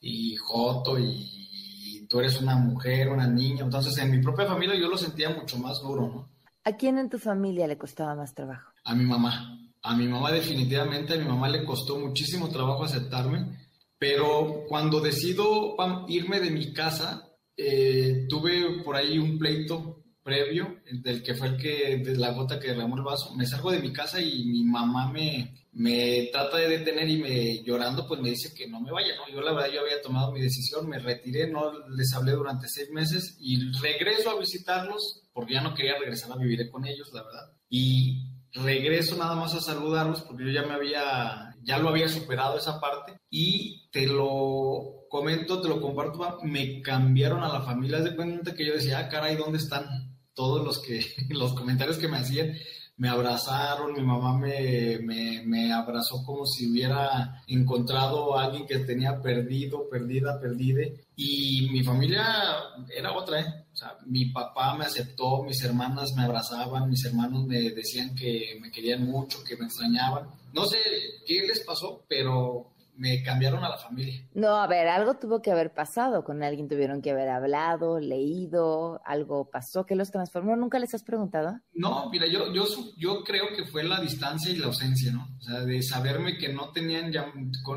y 0.00 0.36
joto 0.36 0.98
y, 0.98 1.04
y, 1.04 2.06
tú 2.06 2.20
eres 2.20 2.40
una 2.40 2.56
mujer, 2.56 3.08
una 3.08 3.26
niña. 3.26 3.64
Entonces 3.64 3.96
en 3.98 4.10
mi 4.10 4.22
propia 4.22 4.46
familia 4.46 4.78
yo 4.78 4.88
lo 4.88 4.98
sentía 4.98 5.30
mucho 5.30 5.58
más 5.58 5.80
duro, 5.80 6.02
¿no? 6.02 6.28
¿A 6.62 6.76
quién 6.76 6.98
en 6.98 7.08
tu 7.08 7.18
familia 7.18 7.66
le 7.66 7.78
costaba 7.78 8.14
más 8.14 8.34
trabajo? 8.34 8.70
A 8.84 8.94
mi 8.94 9.04
mamá. 9.04 9.56
A 9.82 9.96
mi 9.96 10.06
mamá 10.06 10.30
definitivamente, 10.30 11.14
a 11.14 11.16
mi 11.16 11.24
mamá 11.24 11.48
le 11.48 11.64
costó 11.64 11.98
muchísimo 11.98 12.50
trabajo 12.50 12.84
aceptarme 12.84 13.46
pero 14.00 14.64
cuando 14.66 14.98
decido 14.98 15.76
irme 16.08 16.40
de 16.40 16.50
mi 16.50 16.72
casa, 16.72 17.30
eh, 17.54 18.24
tuve 18.30 18.82
por 18.82 18.96
ahí 18.96 19.18
un 19.18 19.38
pleito 19.38 20.02
previo, 20.22 20.78
del 20.90 21.22
que 21.22 21.34
fue 21.34 21.48
el 21.48 21.56
que, 21.58 21.98
de 21.98 22.16
la 22.16 22.30
gota 22.32 22.58
que 22.58 22.68
derramó 22.68 22.96
el 22.96 23.02
vaso. 23.02 23.34
Me 23.34 23.44
salgo 23.44 23.70
de 23.70 23.80
mi 23.80 23.92
casa 23.92 24.18
y 24.18 24.46
mi 24.46 24.64
mamá 24.64 25.12
me, 25.12 25.66
me 25.72 26.30
trata 26.32 26.56
de 26.56 26.78
detener 26.78 27.10
y 27.10 27.18
me 27.18 27.62
llorando, 27.62 28.08
pues 28.08 28.22
me 28.22 28.30
dice 28.30 28.54
que 28.54 28.66
no 28.68 28.80
me 28.80 28.90
vaya, 28.90 29.14
¿no? 29.16 29.30
Yo 29.30 29.42
la 29.42 29.52
verdad 29.52 29.70
yo 29.70 29.82
había 29.82 30.00
tomado 30.00 30.32
mi 30.32 30.40
decisión, 30.40 30.88
me 30.88 30.98
retiré, 30.98 31.50
no 31.50 31.86
les 31.90 32.14
hablé 32.14 32.32
durante 32.32 32.68
seis 32.68 32.88
meses 32.90 33.36
y 33.38 33.70
regreso 33.82 34.30
a 34.30 34.40
visitarlos 34.40 35.24
porque 35.34 35.54
ya 35.54 35.60
no 35.60 35.74
quería 35.74 35.98
regresar 35.98 36.32
a 36.32 36.36
vivir 36.36 36.70
con 36.70 36.86
ellos, 36.86 37.10
la 37.12 37.22
verdad. 37.22 37.52
Y 37.68 38.30
regreso 38.54 39.18
nada 39.18 39.34
más 39.34 39.54
a 39.54 39.60
saludarlos 39.60 40.22
porque 40.22 40.44
yo 40.46 40.52
ya 40.52 40.62
me 40.62 40.72
había, 40.72 41.49
ya 41.62 41.78
lo 41.78 41.88
había 41.88 42.08
superado 42.08 42.58
esa 42.58 42.80
parte 42.80 43.18
y 43.30 43.88
te 43.90 44.06
lo 44.06 45.06
comento, 45.08 45.60
te 45.60 45.68
lo 45.68 45.80
comparto, 45.80 46.38
me 46.42 46.80
cambiaron 46.82 47.42
a 47.42 47.52
la 47.52 47.62
familia, 47.62 48.00
de 48.00 48.14
cuenta 48.14 48.54
que 48.54 48.66
yo 48.66 48.74
decía, 48.74 48.98
ah, 48.98 49.08
caray, 49.08 49.36
¿dónde 49.36 49.58
están 49.58 50.16
todos 50.34 50.64
los 50.64 50.78
que, 50.78 51.04
los 51.30 51.52
comentarios 51.54 51.98
que 51.98 52.08
me 52.08 52.18
hacían? 52.18 52.54
Me 53.00 53.08
abrazaron, 53.08 53.94
mi 53.94 54.02
mamá 54.02 54.36
me, 54.36 54.98
me, 54.98 55.42
me 55.46 55.72
abrazó 55.72 56.22
como 56.22 56.44
si 56.44 56.70
hubiera 56.70 57.42
encontrado 57.46 58.36
a 58.36 58.44
alguien 58.44 58.66
que 58.66 58.80
tenía 58.80 59.22
perdido, 59.22 59.88
perdida, 59.88 60.38
perdide. 60.38 61.06
Y 61.16 61.70
mi 61.72 61.82
familia 61.82 62.22
era 62.94 63.12
otra, 63.12 63.40
¿eh? 63.40 63.64
O 63.72 63.76
sea, 63.76 63.96
mi 64.04 64.26
papá 64.26 64.76
me 64.76 64.84
aceptó, 64.84 65.42
mis 65.44 65.64
hermanas 65.64 66.10
me 66.14 66.24
abrazaban, 66.24 66.90
mis 66.90 67.02
hermanos 67.06 67.46
me 67.46 67.70
decían 67.70 68.14
que 68.14 68.58
me 68.60 68.70
querían 68.70 69.06
mucho, 69.06 69.42
que 69.44 69.56
me 69.56 69.64
extrañaban. 69.64 70.28
No 70.52 70.66
sé 70.66 70.76
qué 71.26 71.40
les 71.46 71.60
pasó, 71.60 72.04
pero 72.06 72.69
me 73.00 73.22
cambiaron 73.22 73.64
a 73.64 73.70
la 73.70 73.78
familia. 73.78 74.22
No, 74.34 74.56
a 74.56 74.66
ver, 74.66 74.86
algo 74.86 75.14
tuvo 75.14 75.40
que 75.40 75.50
haber 75.50 75.72
pasado, 75.72 76.22
con 76.22 76.42
alguien 76.42 76.68
tuvieron 76.68 77.00
que 77.00 77.10
haber 77.10 77.30
hablado, 77.30 77.98
leído, 77.98 79.00
algo 79.06 79.48
pasó 79.50 79.86
que 79.86 79.96
los 79.96 80.10
transformó, 80.10 80.54
¿nunca 80.54 80.78
les 80.78 80.92
has 80.92 81.02
preguntado? 81.02 81.58
No, 81.72 82.10
mira, 82.10 82.26
yo, 82.26 82.52
yo, 82.52 82.64
yo 82.98 83.24
creo 83.24 83.56
que 83.56 83.64
fue 83.64 83.84
la 83.84 84.00
distancia 84.00 84.52
y 84.52 84.56
la 84.56 84.66
ausencia, 84.66 85.12
¿no? 85.12 85.34
O 85.38 85.42
sea, 85.42 85.60
de 85.60 85.82
saberme 85.82 86.36
que 86.36 86.52
no 86.52 86.72
tenían 86.72 87.10
ya, 87.10 87.32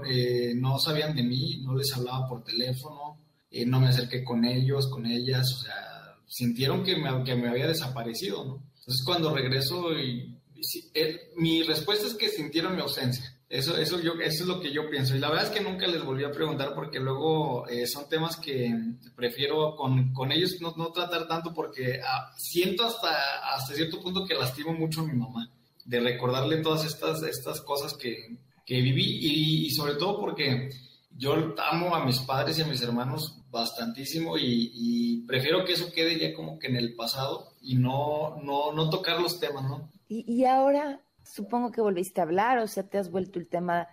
eh, 0.05 0.53
no 0.57 0.77
sabían 0.77 1.15
de 1.15 1.23
mí, 1.23 1.61
no 1.63 1.73
les 1.73 1.95
hablaba 1.95 2.27
por 2.27 2.43
teléfono, 2.43 3.21
eh, 3.49 3.65
no 3.65 3.79
me 3.79 3.87
acerqué 3.87 4.25
con 4.25 4.43
ellos, 4.43 4.89
con 4.89 5.05
ellas, 5.05 5.49
o 5.53 5.63
sea, 5.63 6.17
sintieron 6.27 6.83
que 6.83 6.97
me, 6.97 7.23
que 7.23 7.35
me 7.35 7.47
había 7.47 7.67
desaparecido, 7.67 8.43
¿no? 8.43 8.63
Entonces 8.79 9.05
cuando 9.05 9.33
regreso 9.33 9.97
y, 9.97 10.37
y 10.53 11.01
mi 11.37 11.63
respuesta 11.63 12.07
es 12.07 12.15
que 12.15 12.27
sintieron 12.27 12.75
mi 12.75 12.81
ausencia 12.81 13.32
Eso, 13.53 13.77
eso, 13.77 14.01
yo, 14.01 14.13
eso 14.13 14.43
es 14.43 14.49
lo 14.49 14.59
que 14.59 14.73
yo 14.73 14.89
pienso. 14.89 15.15
Y 15.15 15.19
la 15.19 15.29
verdad 15.29 15.45
es 15.45 15.51
que 15.51 15.61
nunca 15.61 15.85
les 15.85 16.03
volví 16.03 16.23
a 16.23 16.31
preguntar 16.31 16.73
porque 16.73 16.99
luego 16.99 17.67
eh, 17.67 17.85
son 17.85 18.09
temas 18.09 18.35
que 18.37 18.75
prefiero 19.15 19.75
con, 19.75 20.11
con 20.11 20.31
ellos 20.31 20.57
no, 20.59 20.73
no, 20.75 20.91
tratar 20.91 21.27
tanto 21.27 21.53
porque 21.53 21.99
ah, 22.03 22.31
siento 22.35 22.83
hasta, 22.83 23.11
hasta 23.53 23.75
cierto 23.75 24.01
punto 24.01 24.25
que 24.25 24.33
lastimo 24.33 24.73
mucho 24.73 25.01
a 25.01 25.05
mi 25.05 25.13
mamá 25.13 25.51
de 25.85 25.99
recordarle 25.99 26.63
todas 26.63 26.83
estas, 26.83 27.21
estas 27.21 27.61
cosas 27.61 27.93
que, 27.93 28.39
que 28.65 28.81
viví 28.81 29.19
y, 29.21 29.67
y, 29.67 29.69
sobre 29.69 29.97
todo 29.97 30.19
porque 30.19 30.71
yo 31.15 31.53
amo 31.69 31.95
a 31.95 32.03
mis 32.03 32.17
padres 32.21 32.57
y 32.57 32.63
a 32.63 32.65
mis 32.65 32.81
hermanos 32.81 33.37
bastantísimo 33.51 34.35
y, 34.35 34.71
y, 34.73 35.21
prefiero 35.27 35.63
que 35.63 35.73
eso 35.73 35.91
quede 35.91 36.17
ya 36.17 36.33
como 36.33 36.57
que 36.57 36.69
en 36.69 36.77
el 36.77 36.95
pasado 36.95 37.53
y 37.61 37.75
no, 37.75 38.41
no, 38.41 38.73
no 38.73 38.89
tocar 38.89 39.21
los 39.21 39.39
temas, 39.39 39.63
¿no? 39.65 39.91
Y, 40.07 40.25
y 40.27 40.45
ahora 40.45 41.02
supongo 41.23 41.71
que 41.71 41.81
volviste 41.81 42.21
a 42.21 42.23
hablar, 42.23 42.59
o 42.59 42.67
sea, 42.67 42.83
te 42.83 42.97
has 42.97 43.09
vuelto 43.09 43.39
el 43.39 43.47
tema, 43.47 43.87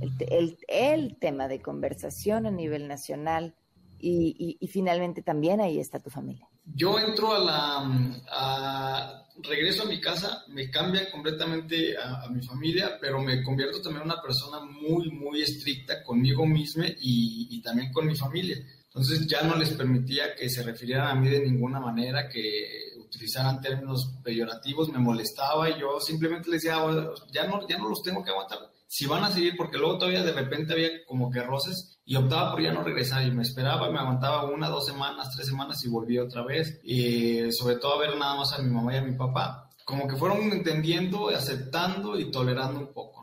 el, 0.00 0.12
el, 0.30 0.58
el 0.68 1.16
tema 1.18 1.48
de 1.48 1.60
conversación 1.60 2.46
a 2.46 2.50
nivel 2.50 2.88
nacional 2.88 3.54
y, 3.98 4.58
finalmente 4.70 5.22
también 5.22 5.60
ahí 5.60 5.78
está 5.78 5.98
tu 5.98 6.10
familia. 6.10 6.48
Yo 6.74 6.98
entro 6.98 7.32
a 7.32 7.38
la, 7.38 9.26
regreso 9.42 9.84
a 9.84 9.86
mi 9.86 10.00
casa, 10.00 10.44
me 10.48 10.70
cambia 10.70 11.10
completamente 11.10 11.96
a, 11.96 12.22
a, 12.24 12.28
mi 12.28 12.42
familia, 12.42 12.98
pero 13.00 13.20
me 13.20 13.42
convierto 13.42 13.80
también 13.80 14.02
en 14.02 14.10
una 14.10 14.22
persona 14.22 14.60
muy, 14.60 15.10
muy 15.10 15.42
estricta 15.42 16.02
conmigo 16.02 16.44
misma 16.44 16.86
y, 16.86 17.48
y 17.50 17.62
también 17.62 17.92
con 17.92 18.06
mi 18.06 18.16
familia. 18.16 18.58
Entonces 18.86 19.26
ya 19.26 19.42
no 19.42 19.56
les 19.56 19.70
permitía 19.70 20.34
que 20.34 20.48
se 20.48 20.62
refirieran 20.62 21.08
a 21.08 21.14
mí 21.20 21.28
de 21.28 21.40
ninguna 21.40 21.78
manera, 21.78 22.28
que 22.28 22.85
utilizaran 23.06 23.60
términos 23.60 24.18
peyorativos, 24.22 24.88
me 24.90 24.98
molestaba 24.98 25.70
y 25.70 25.80
yo 25.80 26.00
simplemente 26.00 26.50
les 26.50 26.62
decía, 26.62 26.84
oh, 26.84 27.14
ya 27.32 27.46
no, 27.46 27.66
ya 27.66 27.78
no 27.78 27.88
los 27.88 28.02
tengo 28.02 28.22
que 28.22 28.30
aguantar. 28.30 28.58
Si 28.88 29.06
van 29.06 29.24
a 29.24 29.32
seguir, 29.32 29.56
porque 29.56 29.78
luego 29.78 29.98
todavía 29.98 30.22
de 30.22 30.32
repente 30.32 30.72
había 30.72 30.90
como 31.06 31.30
que 31.30 31.42
roces 31.42 31.98
y 32.04 32.14
optaba 32.14 32.52
por 32.52 32.62
ya 32.62 32.72
no 32.72 32.84
regresar 32.84 33.26
y 33.26 33.32
me 33.32 33.42
esperaba, 33.42 33.90
me 33.90 33.98
aguantaba 33.98 34.44
una, 34.44 34.68
dos 34.68 34.86
semanas, 34.86 35.32
tres 35.34 35.48
semanas 35.48 35.84
y 35.84 35.88
volvía 35.88 36.22
otra 36.22 36.44
vez. 36.44 36.80
Y 36.84 37.50
sobre 37.50 37.76
todo 37.76 37.94
a 37.94 37.98
ver 37.98 38.16
nada 38.16 38.36
más 38.36 38.52
a 38.52 38.62
mi 38.62 38.70
mamá 38.70 38.94
y 38.94 38.98
a 38.98 39.02
mi 39.02 39.16
papá. 39.16 39.70
Como 39.84 40.06
que 40.06 40.16
fueron 40.16 40.52
entendiendo, 40.52 41.28
aceptando 41.28 42.18
y 42.18 42.30
tolerando 42.30 42.80
un 42.80 42.92
poco. 42.92 43.15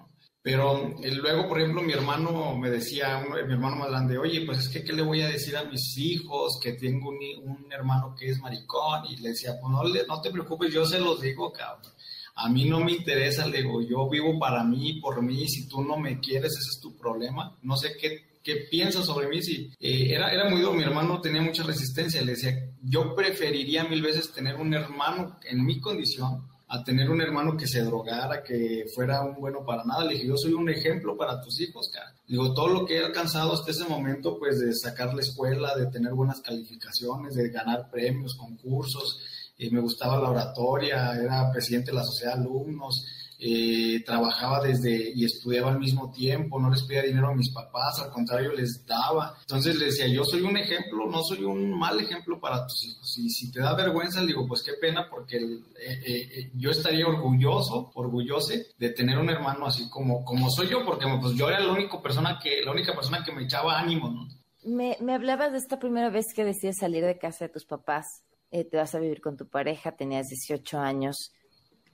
Pero 0.43 0.93
eh, 1.01 1.12
luego, 1.12 1.47
por 1.47 1.62
ejemplo, 1.62 1.81
mi 1.81 1.93
hermano 1.93 2.57
me 2.57 2.69
decía, 2.69 3.25
mi 3.47 3.53
hermano 3.53 3.77
más 3.77 3.88
grande, 3.88 4.17
oye, 4.17 4.45
pues 4.45 4.59
es 4.59 4.67
que, 4.67 4.83
¿qué 4.83 4.91
le 4.91 5.01
voy 5.01 5.21
a 5.21 5.29
decir 5.29 5.55
a 5.55 5.63
mis 5.63 5.97
hijos? 5.97 6.59
Que 6.62 6.73
tengo 6.73 7.12
un, 7.12 7.71
hermano 7.71 8.13
que 8.13 8.29
es 8.29 8.39
maricón. 8.39 9.05
Y 9.09 9.15
le 9.15 9.29
decía, 9.29 9.53
pues 9.62 9.71
no, 9.71 9.81
no 9.83 10.21
te 10.21 10.31
preocupes, 10.31 10.73
yo 10.73 10.85
se 10.85 11.00
los 11.00 11.21
digo, 11.21 11.53
cabrón. 11.53 11.93
A 12.35 12.50
mí 12.50 12.65
no 12.65 12.81
me 12.81 12.91
interesa, 12.91 13.47
le 13.47 13.62
digo, 13.62 13.81
yo 13.81 14.09
vivo 14.09 14.38
para 14.38 14.65
mí, 14.65 15.00
por 15.00 15.21
mí, 15.21 15.47
si 15.47 15.69
tú 15.69 15.81
no 15.81 15.95
me 15.95 16.19
quieres, 16.19 16.51
ese 16.51 16.71
es 16.71 16.79
tu 16.81 16.97
problema. 16.97 17.55
No 17.62 17.77
sé 17.77 17.95
qué, 17.97 18.39
qué 18.43 18.67
piensas 18.69 19.05
sobre 19.05 19.29
mí. 19.29 19.41
Si, 19.41 19.71
eh, 19.79 20.13
era, 20.13 20.29
era 20.33 20.50
muy 20.50 20.59
duro, 20.59 20.73
mi 20.73 20.83
hermano 20.83 21.21
tenía 21.21 21.41
mucha 21.41 21.63
resistencia. 21.63 22.21
Le 22.21 22.33
decía, 22.33 22.69
yo 22.81 23.15
preferiría 23.15 23.85
mil 23.85 24.01
veces 24.01 24.33
tener 24.33 24.55
un 24.57 24.73
hermano 24.73 25.39
en 25.45 25.63
mi 25.63 25.79
condición 25.79 26.51
a 26.74 26.84
tener 26.84 27.08
un 27.12 27.22
hermano 27.22 27.56
que 27.56 27.68
se 27.68 27.84
drogara, 27.84 28.42
que 28.42 28.86
fuera 28.96 29.22
un 29.22 29.36
bueno 29.36 29.63
para 29.63 29.84
nada. 29.84 30.06
Le 30.06 30.13
dije, 30.13 30.25
yo 30.25 30.36
soy 30.36 30.53
un 30.53 30.68
ejemplo 30.70 31.15
para 31.15 31.39
tus 31.39 31.62
hijos, 31.62 31.88
cara. 31.94 32.15
Digo, 32.27 32.51
todo 32.51 32.68
lo 32.68 32.84
que 32.84 32.98
he 32.98 33.06
alcanzado 33.06 33.53
hasta 33.53 33.70
ese 33.70 33.86
momento, 33.86 34.39
pues 34.39 34.60
de 34.60 34.74
sacar 34.74 35.13
la 35.13 35.22
escuela, 35.22 35.75
de 35.75 35.86
tener 35.86 36.13
buenas 36.13 36.42
calificaciones, 36.42 37.36
de 37.36 37.50
ganar 37.50 37.92
premios, 37.92 38.34
concursos, 38.34 39.20
y 39.56 39.70
me 39.70 39.82
gustaba 39.82 40.20
la 40.20 40.32
oratoria, 40.32 41.13
era 41.13 41.51
presidente 41.51 41.92
de 41.92 41.98
la 41.98 42.03
sociedad 42.03 42.38
de 42.38 42.42
alumnos, 42.42 43.06
eh, 43.45 44.01
trabajaba 44.05 44.62
desde 44.62 45.12
y 45.13 45.25
estudiaba 45.25 45.71
al 45.71 45.79
mismo 45.79 46.09
tiempo, 46.12 46.62
no 46.62 46.69
les 46.69 46.83
pedía 46.83 47.01
dinero 47.01 47.27
a 47.27 47.35
mis 47.35 47.51
papás, 47.51 48.00
al 48.00 48.09
contrario 48.09 48.53
les 48.53 48.85
daba. 48.85 49.35
Entonces 49.41 49.75
les 49.75 49.97
decía, 49.97 50.07
yo 50.07 50.23
soy 50.23 50.41
un 50.41 50.55
ejemplo, 50.55 51.07
no 51.09 51.21
soy 51.23 51.43
un 51.43 51.77
mal 51.77 52.00
ejemplo 52.00 52.39
para 52.39 52.65
tus 52.65 52.85
hijos. 52.85 53.17
Y 53.17 53.29
si 53.29 53.51
te 53.51 53.59
da 53.59 53.75
vergüenza, 53.75 54.21
le 54.21 54.27
digo, 54.27 54.47
pues 54.47 54.63
qué 54.63 54.73
pena, 54.79 55.09
porque 55.09 55.38
eh, 55.38 55.59
eh, 55.77 56.29
eh, 56.35 56.51
yo 56.53 56.71
estaría 56.71 57.05
orgulloso, 57.05 57.91
orgulloso 57.95 58.53
de 58.77 58.89
tener 58.91 59.17
un 59.17 59.29
hermano 59.29 59.65
así 59.65 59.89
como, 59.89 60.23
como 60.23 60.50
soy 60.50 60.69
yo, 60.69 60.85
porque 60.85 61.05
pues 61.19 61.35
yo 61.35 61.50
era 61.50 61.59
la 61.59 61.73
única 61.73 62.01
persona 62.01 62.39
que, 62.41 62.63
la 62.63 62.71
única 62.71 62.93
persona 62.93 63.23
que 63.25 63.33
me 63.33 63.43
echaba 63.43 63.77
ánimo, 63.77 64.09
¿no? 64.09 64.27
Me, 64.63 64.95
me 65.01 65.13
hablabas 65.13 65.51
de 65.51 65.57
esta 65.57 65.79
primera 65.79 66.09
vez 66.09 66.27
que 66.33 66.45
decías 66.45 66.77
salir 66.77 67.03
de 67.03 67.17
casa 67.17 67.45
de 67.45 67.50
tus 67.50 67.65
papás, 67.65 68.23
te 68.50 68.77
vas 68.77 68.93
a 68.95 69.00
vivir 69.00 69.19
con 69.19 69.35
tu 69.35 69.50
pareja, 69.50 69.97
tenías 69.97 70.27
18 70.27 70.77
años 70.77 71.33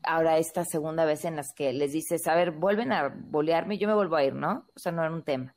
ahora 0.04 0.38
esta 0.38 0.66
segunda 0.66 1.06
vez 1.06 1.26
en 1.26 1.36
las 1.36 1.54
que 1.56 1.74
les 1.74 1.92
dices, 1.92 2.28
a 2.28 2.36
ver, 2.36 2.52
vuelven 2.52 2.92
a 2.92 3.10
bolearme, 3.10 3.78
yo 3.78 3.88
me 3.88 3.94
vuelvo 3.94 4.16
a 4.16 4.24
ir, 4.24 4.34
¿no? 4.34 4.66
O 4.76 4.80
sea, 4.80 4.92
no 4.92 5.04
era 5.04 5.14
un 5.14 5.24
tema. 5.24 5.56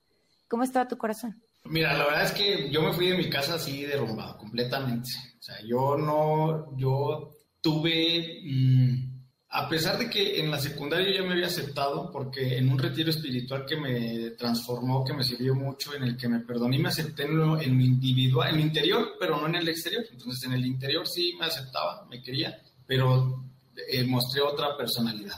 ¿Cómo 0.48 0.64
estaba 0.64 0.88
tu 0.88 0.98
corazón? 0.98 1.42
Mira, 1.64 1.96
la 1.96 2.04
verdad 2.04 2.24
es 2.24 2.32
que 2.32 2.70
yo 2.70 2.82
me 2.82 2.92
fui 2.92 3.08
de 3.08 3.16
mi 3.16 3.30
casa 3.30 3.54
así 3.54 3.84
derrumbado, 3.84 4.36
completamente. 4.36 5.08
O 5.38 5.42
sea, 5.42 5.56
yo 5.64 5.96
no, 5.96 6.76
yo 6.76 7.30
tuve, 7.60 8.40
mmm, 8.44 9.12
a 9.50 9.68
pesar 9.68 9.96
de 9.98 10.10
que 10.10 10.40
en 10.40 10.50
la 10.50 10.58
secundaria 10.58 11.14
ya 11.14 11.22
me 11.22 11.32
había 11.32 11.46
aceptado, 11.46 12.10
porque 12.10 12.58
en 12.58 12.70
un 12.70 12.78
retiro 12.78 13.10
espiritual 13.10 13.64
que 13.64 13.76
me 13.76 14.30
transformó, 14.30 15.04
que 15.04 15.14
me 15.14 15.22
sirvió 15.22 15.54
mucho, 15.54 15.94
en 15.94 16.02
el 16.02 16.16
que 16.16 16.28
me 16.28 16.40
perdoné 16.40 16.76
y 16.76 16.82
me 16.82 16.88
acepté 16.88 17.24
en 17.24 17.38
lo, 17.38 17.60
en 17.60 17.78
lo 17.78 17.84
individual, 17.84 18.50
en 18.50 18.56
lo 18.56 18.62
interior, 18.62 19.12
pero 19.20 19.40
no 19.40 19.46
en 19.46 19.54
el 19.54 19.68
exterior. 19.68 20.04
Entonces, 20.10 20.42
en 20.44 20.54
el 20.54 20.66
interior 20.66 21.06
sí 21.06 21.36
me 21.38 21.46
aceptaba, 21.46 22.06
me 22.10 22.22
quería, 22.22 22.60
pero 22.86 23.51
eh, 23.88 24.04
mostré 24.04 24.40
otra 24.40 24.76
personalidad 24.76 25.36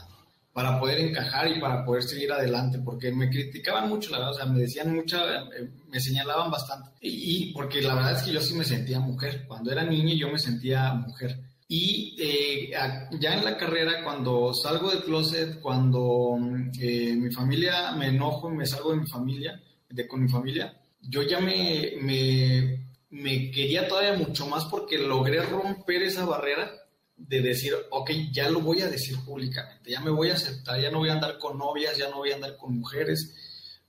para 0.55 0.79
poder 0.79 0.99
encajar 0.99 1.49
y 1.49 1.59
para 1.59 1.83
poder 1.83 2.03
seguir 2.03 2.31
adelante, 2.31 2.79
porque 2.79 3.11
me 3.11 3.29
criticaban 3.29 3.89
mucho, 3.89 4.09
la 4.11 4.19
verdad, 4.19 4.33
o 4.33 4.37
sea, 4.37 4.45
me 4.45 4.61
decían 4.61 4.95
mucha, 4.95 5.41
eh, 5.41 5.69
me 5.89 5.99
señalaban 5.99 6.49
bastante, 6.49 6.91
y, 7.01 7.49
y, 7.49 7.53
porque 7.53 7.81
la 7.81 7.93
verdad 7.93 8.13
es 8.13 8.23
que 8.23 8.31
yo 8.31 8.39
sí 8.39 8.53
me 8.53 8.63
sentía 8.63 9.01
mujer, 9.01 9.43
cuando 9.49 9.73
era 9.73 9.83
niña 9.83 10.13
yo 10.15 10.29
me 10.29 10.39
sentía 10.39 10.93
mujer. 10.93 11.37
Y 11.67 12.15
eh, 12.19 12.71
ya 13.19 13.37
en 13.37 13.43
la 13.43 13.57
carrera, 13.57 14.03
cuando 14.03 14.53
salgo 14.53 14.91
del 14.91 15.03
closet, 15.03 15.59
cuando 15.59 16.37
eh, 16.79 17.15
mi 17.17 17.31
familia 17.31 17.91
me 17.93 18.07
enojo 18.07 18.49
me 18.49 18.65
salgo 18.65 18.91
de 18.91 19.01
mi 19.01 19.07
familia, 19.07 19.61
de 19.89 20.07
con 20.07 20.23
mi 20.23 20.29
familia, 20.29 20.73
yo 21.01 21.23
ya 21.23 21.39
me, 21.39 21.95
me, 22.01 22.87
me 23.09 23.51
quería 23.51 23.87
todavía 23.89 24.13
mucho 24.13 24.47
más 24.47 24.65
porque 24.65 24.99
logré 24.99 25.41
romper 25.41 26.03
esa 26.03 26.23
barrera 26.23 26.71
de 27.17 27.41
decir, 27.41 27.73
ok, 27.91 28.11
ya 28.31 28.49
lo 28.49 28.61
voy 28.61 28.81
a 28.81 28.89
decir 28.89 29.17
públicamente, 29.23 29.91
ya 29.91 30.01
me 30.01 30.11
voy 30.11 30.29
a 30.29 30.33
aceptar, 30.33 30.79
ya 30.79 30.91
no 30.91 30.99
voy 30.99 31.09
a 31.09 31.13
andar 31.13 31.37
con 31.37 31.57
novias, 31.57 31.97
ya 31.97 32.09
no 32.09 32.17
voy 32.17 32.31
a 32.31 32.35
andar 32.35 32.57
con 32.57 32.77
mujeres, 32.77 33.33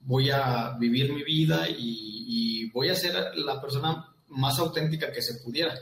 voy 0.00 0.30
a 0.30 0.76
vivir 0.78 1.12
mi 1.12 1.22
vida 1.22 1.68
y, 1.68 1.76
y 1.78 2.70
voy 2.70 2.88
a 2.88 2.94
ser 2.94 3.14
la 3.36 3.60
persona 3.60 4.06
más 4.28 4.58
auténtica 4.58 5.12
que 5.12 5.22
se 5.22 5.34
pudiera. 5.42 5.74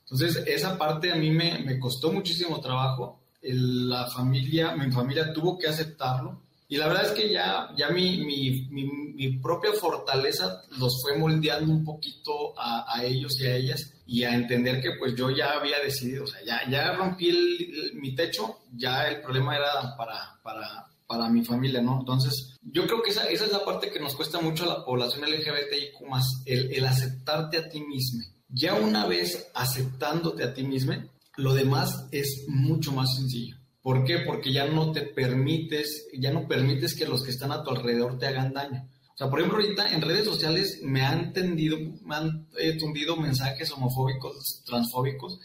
Entonces, 0.00 0.44
esa 0.46 0.76
parte 0.76 1.10
a 1.10 1.16
mí 1.16 1.30
me, 1.30 1.58
me 1.60 1.78
costó 1.78 2.12
muchísimo 2.12 2.60
trabajo. 2.60 3.22
El, 3.40 3.88
la 3.88 4.06
familia, 4.06 4.76
mi 4.76 4.90
familia 4.92 5.32
tuvo 5.32 5.58
que 5.58 5.68
aceptarlo. 5.68 6.42
Y 6.72 6.78
la 6.78 6.88
verdad 6.88 7.04
es 7.04 7.12
que 7.12 7.30
ya, 7.30 7.68
ya 7.76 7.90
mi, 7.90 8.24
mi, 8.24 8.66
mi, 8.70 8.84
mi 8.86 9.36
propia 9.40 9.74
fortaleza 9.74 10.62
los 10.78 11.02
fue 11.02 11.18
moldeando 11.18 11.70
un 11.70 11.84
poquito 11.84 12.58
a, 12.58 12.86
a, 12.96 13.04
ellos 13.04 13.38
y 13.38 13.46
a 13.46 13.56
ellas 13.56 13.92
y 14.06 14.24
a 14.24 14.34
entender 14.34 14.80
que 14.80 14.92
pues 14.98 15.14
yo 15.14 15.28
ya 15.28 15.52
había 15.52 15.78
decidido, 15.80 16.24
o 16.24 16.26
sea, 16.26 16.42
ya, 16.46 16.62
ya 16.70 16.94
rompí 16.94 17.28
el, 17.28 17.74
el, 17.74 17.94
mi 18.00 18.14
techo, 18.14 18.60
ya 18.74 19.06
el 19.06 19.20
problema 19.20 19.54
era 19.54 19.94
para, 19.98 20.40
para, 20.42 20.86
para 21.06 21.28
mi 21.28 21.44
familia, 21.44 21.82
¿no? 21.82 22.00
Entonces, 22.00 22.56
yo 22.62 22.86
creo 22.86 23.02
que 23.02 23.10
esa, 23.10 23.28
esa 23.28 23.44
es 23.44 23.52
la 23.52 23.66
parte 23.66 23.90
que 23.90 24.00
nos 24.00 24.14
cuesta 24.14 24.40
mucho 24.40 24.64
a 24.64 24.78
la 24.78 24.82
población 24.82 25.30
LGBTIQ+, 25.30 25.98
el, 26.46 26.72
el 26.72 26.86
aceptarte 26.86 27.58
a 27.58 27.68
ti 27.68 27.82
mismo. 27.82 28.22
Ya 28.48 28.72
una 28.76 29.06
vez 29.06 29.50
aceptándote 29.52 30.42
a 30.42 30.54
ti 30.54 30.62
mismo, 30.62 30.94
lo 31.36 31.52
demás 31.52 32.06
es 32.12 32.46
mucho 32.48 32.92
más 32.92 33.14
sencillo. 33.14 33.58
¿Por 33.82 34.04
qué? 34.04 34.18
Porque 34.20 34.52
ya 34.52 34.66
no 34.66 34.92
te 34.92 35.02
permites, 35.02 36.08
ya 36.16 36.32
no 36.32 36.46
permites 36.46 36.94
que 36.94 37.06
los 37.06 37.24
que 37.24 37.30
están 37.30 37.52
a 37.52 37.64
tu 37.64 37.70
alrededor 37.70 38.18
te 38.18 38.26
hagan 38.26 38.52
daño. 38.52 38.88
O 39.14 39.16
sea, 39.16 39.28
por 39.28 39.40
ejemplo, 39.40 39.60
ahorita 39.60 39.92
en 39.92 40.00
redes 40.00 40.24
sociales 40.24 40.80
me 40.82 41.02
han 41.02 41.32
tendido, 41.32 41.76
me 42.04 42.14
han 42.14 42.46
eh, 42.58 42.78
mensajes 43.20 43.70
homofóbicos, 43.72 44.62
transfóbicos, 44.64 45.38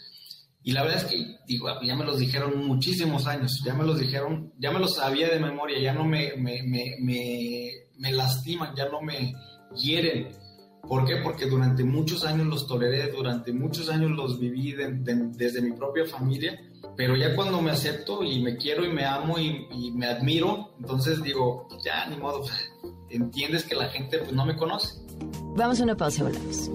y 0.62 0.72
la 0.72 0.82
verdad 0.82 0.98
es 0.98 1.04
que, 1.04 1.36
digo, 1.46 1.68
ya 1.82 1.96
me 1.96 2.04
los 2.04 2.18
dijeron 2.18 2.66
muchísimos 2.66 3.26
años, 3.26 3.62
ya 3.64 3.74
me 3.74 3.84
los 3.84 3.98
dijeron, 3.98 4.52
ya 4.58 4.70
me 4.70 4.80
los 4.80 4.96
sabía 4.96 5.28
de 5.30 5.38
memoria, 5.38 5.78
ya 5.78 5.94
no 5.94 6.04
me, 6.04 6.34
me, 6.36 6.62
me, 6.62 6.96
me, 7.00 7.70
me 7.96 8.12
lastiman, 8.12 8.74
ya 8.76 8.88
no 8.88 9.00
me 9.00 9.34
hieren. 9.76 10.28
¿Por 10.82 11.06
qué? 11.06 11.16
Porque 11.22 11.46
durante 11.46 11.84
muchos 11.84 12.24
años 12.24 12.46
los 12.46 12.66
toleré, 12.66 13.10
durante 13.10 13.52
muchos 13.52 13.88
años 13.88 14.10
los 14.10 14.38
viví 14.38 14.72
de, 14.72 14.92
de, 14.92 15.14
desde 15.36 15.62
mi 15.62 15.72
propia 15.72 16.04
familia, 16.06 16.58
pero 16.98 17.14
ya 17.14 17.32
cuando 17.36 17.62
me 17.62 17.70
acepto 17.70 18.24
y 18.24 18.42
me 18.42 18.56
quiero 18.56 18.84
y 18.84 18.88
me 18.88 19.04
amo 19.04 19.38
y, 19.38 19.92
me 19.92 20.06
admiro, 20.06 20.70
entonces 20.80 21.22
digo, 21.22 21.64
pues 21.68 21.84
ya, 21.84 22.04
ni 22.06 22.16
modo, 22.16 22.44
entiendes 23.08 23.62
que 23.62 23.76
la 23.76 23.88
gente 23.88 24.18
pues 24.18 24.32
no 24.32 24.44
me 24.44 24.56
conoce. 24.56 24.98
Vamos 25.54 25.78
a 25.78 25.84
una 25.84 25.96
pausa 25.96 26.22
y 26.22 26.24
volvemos. 26.24 26.70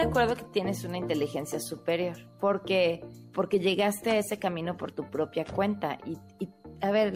De 0.00 0.06
acuerdo 0.06 0.34
que 0.34 0.44
tienes 0.44 0.82
una 0.84 0.96
inteligencia 0.96 1.60
superior? 1.60 2.16
Porque, 2.40 3.04
porque 3.34 3.58
llegaste 3.58 4.10
a 4.10 4.18
ese 4.18 4.38
camino 4.38 4.76
por 4.76 4.92
tu 4.92 5.10
propia 5.10 5.44
cuenta. 5.44 5.98
Y, 6.06 6.48
a 6.80 6.90
ver, 6.90 7.12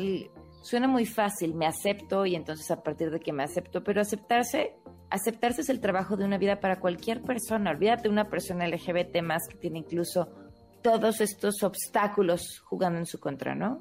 suena 0.62 0.86
muy 0.86 1.06
fácil, 1.06 1.54
me 1.54 1.66
acepto 1.66 2.26
y 2.26 2.34
entonces 2.34 2.70
a 2.70 2.82
partir 2.82 3.10
de 3.10 3.20
que 3.20 3.32
me 3.32 3.42
acepto, 3.42 3.82
pero 3.82 4.02
aceptarse, 4.02 4.74
aceptarse 5.08 5.62
es 5.62 5.70
el 5.70 5.80
trabajo 5.80 6.18
de 6.18 6.26
una 6.26 6.36
vida 6.36 6.60
para 6.60 6.78
cualquier 6.78 7.22
persona. 7.22 7.70
Olvídate 7.70 8.02
de 8.02 8.10
una 8.10 8.28
persona 8.28 8.68
LGBT 8.68 9.22
más 9.22 9.48
que 9.48 9.56
tiene 9.56 9.78
incluso 9.78 10.28
todos 10.82 11.22
estos 11.22 11.62
obstáculos 11.62 12.60
jugando 12.60 12.98
en 12.98 13.06
su 13.06 13.18
contra, 13.18 13.54
¿no? 13.54 13.80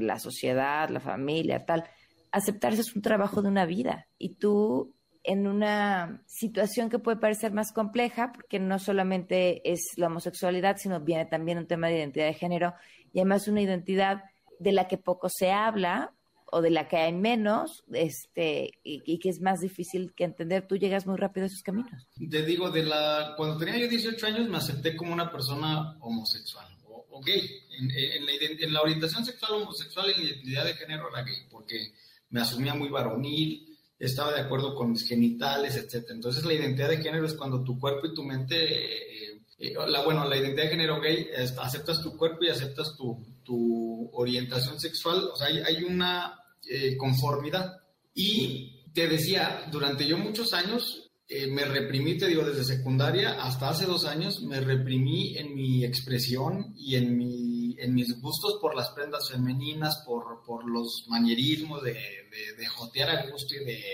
La 0.00 0.18
sociedad, 0.18 0.88
la 0.88 0.98
familia, 0.98 1.64
tal. 1.64 1.84
Aceptarse 2.32 2.80
es 2.80 2.96
un 2.96 3.02
trabajo 3.02 3.40
de 3.40 3.48
una 3.48 3.66
vida 3.66 4.08
y 4.18 4.34
tú 4.34 4.92
en 5.24 5.46
una 5.46 6.22
situación 6.26 6.90
que 6.90 6.98
puede 6.98 7.18
parecer 7.18 7.52
más 7.52 7.72
compleja, 7.72 8.32
porque 8.32 8.58
no 8.58 8.78
solamente 8.78 9.70
es 9.70 9.92
la 9.96 10.08
homosexualidad, 10.08 10.76
sino 10.78 11.00
viene 11.00 11.26
también 11.26 11.58
un 11.58 11.66
tema 11.66 11.88
de 11.88 11.98
identidad 11.98 12.26
de 12.26 12.34
género 12.34 12.74
y 13.12 13.20
además 13.20 13.48
una 13.48 13.62
identidad 13.62 14.24
de 14.58 14.72
la 14.72 14.88
que 14.88 14.98
poco 14.98 15.28
se 15.28 15.50
habla 15.50 16.12
o 16.54 16.60
de 16.60 16.70
la 16.70 16.86
que 16.86 16.98
hay 16.98 17.12
menos, 17.14 17.82
este, 17.92 18.72
y, 18.84 19.18
que 19.18 19.30
es 19.30 19.40
más 19.40 19.60
difícil 19.60 20.12
que 20.14 20.24
entender, 20.24 20.66
tú 20.66 20.76
llegas 20.76 21.06
muy 21.06 21.16
rápido 21.16 21.44
a 21.44 21.46
esos 21.46 21.62
caminos. 21.62 22.06
Te 22.30 22.44
digo, 22.44 22.70
de 22.70 22.82
la, 22.82 23.32
cuando 23.38 23.56
tenía 23.56 23.78
yo 23.78 23.88
18 23.88 24.26
años 24.26 24.48
me 24.50 24.58
acepté 24.58 24.94
como 24.94 25.14
una 25.14 25.32
persona 25.32 25.96
homosexual 26.00 26.66
o, 26.86 27.22
gay. 27.22 27.48
En, 27.78 28.72
la, 28.72 28.82
orientación 28.82 29.24
sexual 29.24 29.62
homosexual 29.62 30.10
y 30.10 30.12
en 30.12 30.18
la 30.18 30.30
identidad 30.30 30.64
de 30.66 30.74
género 30.74 31.08
era 31.08 31.22
gay, 31.22 31.46
porque 31.50 31.94
me 32.28 32.42
asumía 32.42 32.74
muy 32.74 32.90
varonil, 32.90 33.71
estaba 34.02 34.34
de 34.34 34.40
acuerdo 34.40 34.74
con 34.74 34.90
mis 34.90 35.06
genitales, 35.06 35.76
etc. 35.76 36.08
Entonces 36.10 36.44
la 36.44 36.54
identidad 36.54 36.88
de 36.88 36.96
género 36.96 37.24
es 37.24 37.34
cuando 37.34 37.62
tu 37.62 37.78
cuerpo 37.78 38.08
y 38.08 38.14
tu 38.14 38.24
mente, 38.24 38.56
eh, 38.56 39.42
eh, 39.58 39.74
la, 39.86 40.02
bueno, 40.02 40.28
la 40.28 40.36
identidad 40.36 40.64
de 40.64 40.70
género 40.70 41.00
gay, 41.00 41.28
aceptas 41.60 42.02
tu 42.02 42.16
cuerpo 42.16 42.44
y 42.44 42.48
aceptas 42.48 42.96
tu, 42.96 43.24
tu 43.44 44.10
orientación 44.12 44.80
sexual, 44.80 45.28
o 45.32 45.36
sea, 45.36 45.46
hay, 45.46 45.84
una 45.84 46.36
eh, 46.68 46.96
conformidad. 46.96 47.80
Y 48.12 48.90
te 48.92 49.06
decía, 49.06 49.68
durante 49.70 50.04
yo 50.06 50.18
muchos 50.18 50.52
años 50.52 51.08
me 51.48 51.64
reprimí, 51.64 52.18
te 52.18 52.26
digo, 52.26 52.44
desde 52.44 52.62
secundaria 52.64 53.42
hasta 53.42 53.70
hace 53.70 53.86
dos 53.86 54.04
años, 54.04 54.42
me 54.42 54.60
reprimí 54.60 55.38
en 55.38 55.54
mi 55.54 55.82
expresión 55.82 56.74
y 56.76 56.96
en, 56.96 57.16
mi, 57.16 57.74
en 57.78 57.94
mis 57.94 58.20
gustos 58.20 58.58
por 58.60 58.74
las 58.74 58.90
prendas 58.90 59.30
femeninas, 59.30 60.02
por, 60.04 60.42
por 60.44 60.68
los 60.68 61.06
manierismos 61.08 61.82
de, 61.84 62.21
de, 62.56 62.66
jotear 62.66 63.10
a 63.10 63.26
gusto 63.26 63.54
y 63.54 63.64
de... 63.64 63.84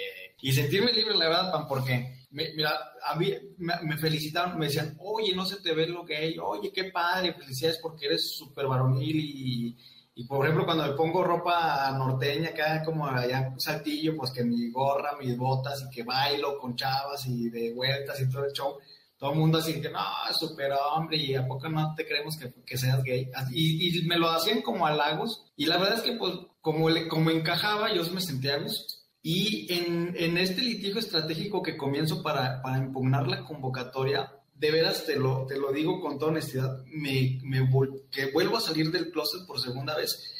Y 0.40 0.52
sentirme 0.52 0.92
libre, 0.92 1.16
la 1.16 1.28
verdad, 1.28 1.52
Pan, 1.52 1.66
porque, 1.66 2.26
mira, 2.30 2.72
a 3.04 3.16
mí 3.16 3.34
me, 3.56 3.96
felicitaron, 3.96 4.56
me 4.56 4.66
decían, 4.66 4.96
oye, 5.00 5.34
no 5.34 5.44
se 5.44 5.56
te 5.56 5.74
ve 5.74 5.88
lo 5.88 6.04
que 6.04 6.16
hay, 6.16 6.38
oye, 6.38 6.72
qué 6.72 6.84
padre, 6.84 7.34
felicidades 7.34 7.78
porque 7.78 8.06
eres 8.06 8.36
súper 8.36 8.66
varonil 8.66 9.16
y, 9.16 9.76
y, 10.14 10.24
por 10.24 10.44
ejemplo, 10.44 10.64
cuando 10.64 10.86
me 10.86 10.92
pongo 10.92 11.24
ropa 11.24 11.90
norteña, 11.98 12.50
acá 12.50 12.84
como 12.84 13.06
allá 13.08 13.50
un 13.52 13.60
saltillo, 13.60 14.16
pues 14.16 14.30
que 14.30 14.44
mi 14.44 14.70
gorra, 14.70 15.16
mis 15.18 15.36
botas 15.36 15.82
y 15.82 15.90
que 15.90 16.04
bailo 16.04 16.56
con 16.58 16.76
chavas 16.76 17.26
y 17.26 17.50
de 17.50 17.72
vueltas 17.72 18.20
y 18.20 18.30
todo 18.30 18.44
el 18.44 18.52
show, 18.52 18.78
todo 19.18 19.32
el 19.32 19.38
mundo 19.38 19.58
así 19.58 19.80
que, 19.80 19.90
no, 19.90 20.00
súper 20.38 20.72
hombre, 20.72 21.16
y 21.16 21.34
a 21.34 21.46
poco 21.46 21.68
no 21.68 21.92
te 21.96 22.06
creemos 22.06 22.36
que, 22.36 22.52
que 22.64 22.78
seas 22.78 23.02
gay. 23.02 23.28
Y, 23.50 23.98
y, 23.98 24.06
me 24.06 24.16
lo 24.16 24.30
hacían 24.30 24.62
como 24.62 24.86
halagos, 24.86 25.46
y 25.56 25.66
la 25.66 25.76
verdad 25.76 25.98
es 25.98 26.02
que, 26.02 26.12
pues, 26.12 26.34
como, 26.60 26.88
le, 26.88 27.08
como 27.08 27.30
encajaba, 27.30 27.92
yo 27.92 28.04
me 28.12 28.20
sentía 28.20 28.54
a 28.54 28.58
gusto. 28.58 28.94
Y 29.20 29.66
en, 29.72 30.14
en 30.16 30.38
este 30.38 30.62
litigio 30.62 31.00
estratégico 31.00 31.62
que 31.62 31.76
comienzo 31.76 32.22
para, 32.22 32.62
para, 32.62 32.78
impugnar 32.78 33.26
la 33.26 33.44
convocatoria, 33.44 34.32
de 34.54 34.70
veras 34.70 35.04
te 35.04 35.16
lo, 35.16 35.46
te 35.46 35.58
lo 35.58 35.72
digo 35.72 36.00
con 36.00 36.18
toda 36.18 36.30
honestidad, 36.30 36.84
me, 36.86 37.40
me 37.42 37.68
que 38.10 38.30
vuelvo 38.32 38.56
a 38.56 38.60
salir 38.60 38.90
del 38.92 39.10
closet 39.10 39.46
por 39.46 39.60
segunda 39.60 39.96
vez. 39.96 40.32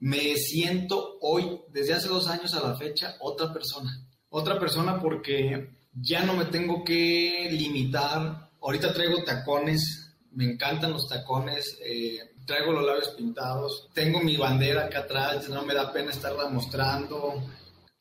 Me 0.00 0.36
siento 0.36 1.18
hoy, 1.20 1.60
desde 1.68 1.92
hace 1.92 2.08
dos 2.08 2.28
años 2.28 2.54
a 2.54 2.66
la 2.66 2.74
fecha, 2.76 3.16
otra 3.20 3.52
persona. 3.52 4.06
Otra 4.30 4.58
persona 4.58 4.98
porque 4.98 5.70
ya 5.92 6.24
no 6.24 6.34
me 6.34 6.46
tengo 6.46 6.84
que 6.84 7.48
limitar. 7.52 8.50
Ahorita 8.60 8.92
traigo 8.92 9.24
tacones, 9.24 10.14
me 10.32 10.44
encantan 10.44 10.92
los 10.92 11.08
tacones, 11.08 11.78
eh, 11.84 12.18
traigo 12.46 12.72
los 12.72 12.86
labios 12.86 13.10
pintados, 13.10 13.88
tengo 13.92 14.20
mi 14.20 14.36
bandera 14.36 14.84
acá 14.84 15.00
atrás, 15.00 15.48
no 15.48 15.64
me 15.64 15.74
da 15.74 15.92
pena 15.92 16.10
estarla 16.10 16.48
mostrando. 16.48 17.42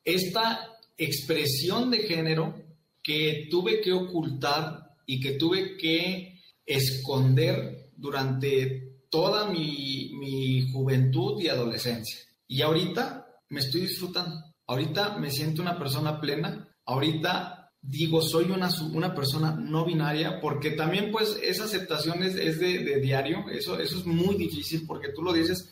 Esta 0.03 0.77
expresión 0.97 1.89
de 1.89 1.99
género 1.99 2.55
que 3.03 3.47
tuve 3.49 3.81
que 3.81 3.91
ocultar 3.91 4.95
y 5.05 5.19
que 5.19 5.31
tuve 5.33 5.77
que 5.77 6.39
esconder 6.65 7.91
durante 7.95 9.05
toda 9.09 9.47
mi, 9.47 10.11
mi 10.19 10.71
juventud 10.71 11.41
y 11.41 11.49
adolescencia. 11.49 12.19
Y 12.47 12.61
ahorita 12.61 13.27
me 13.49 13.59
estoy 13.59 13.81
disfrutando. 13.81 14.35
Ahorita 14.67 15.17
me 15.17 15.31
siento 15.31 15.61
una 15.61 15.77
persona 15.77 16.19
plena. 16.21 16.69
Ahorita 16.85 17.60
digo, 17.81 18.21
soy 18.21 18.51
una, 18.51 18.69
una 18.93 19.13
persona 19.13 19.51
no 19.51 19.83
binaria, 19.85 20.39
porque 20.39 20.71
también 20.71 21.11
pues 21.11 21.37
esa 21.41 21.63
aceptación 21.63 22.23
es, 22.23 22.35
de, 22.35 22.99
diario, 23.01 23.45
eso, 23.51 23.79
eso 23.79 23.97
es 23.97 24.05
muy 24.05 24.35
difícil 24.35 24.85
porque 24.85 25.09
tú 25.09 25.23
lo 25.23 25.33
dices, 25.33 25.67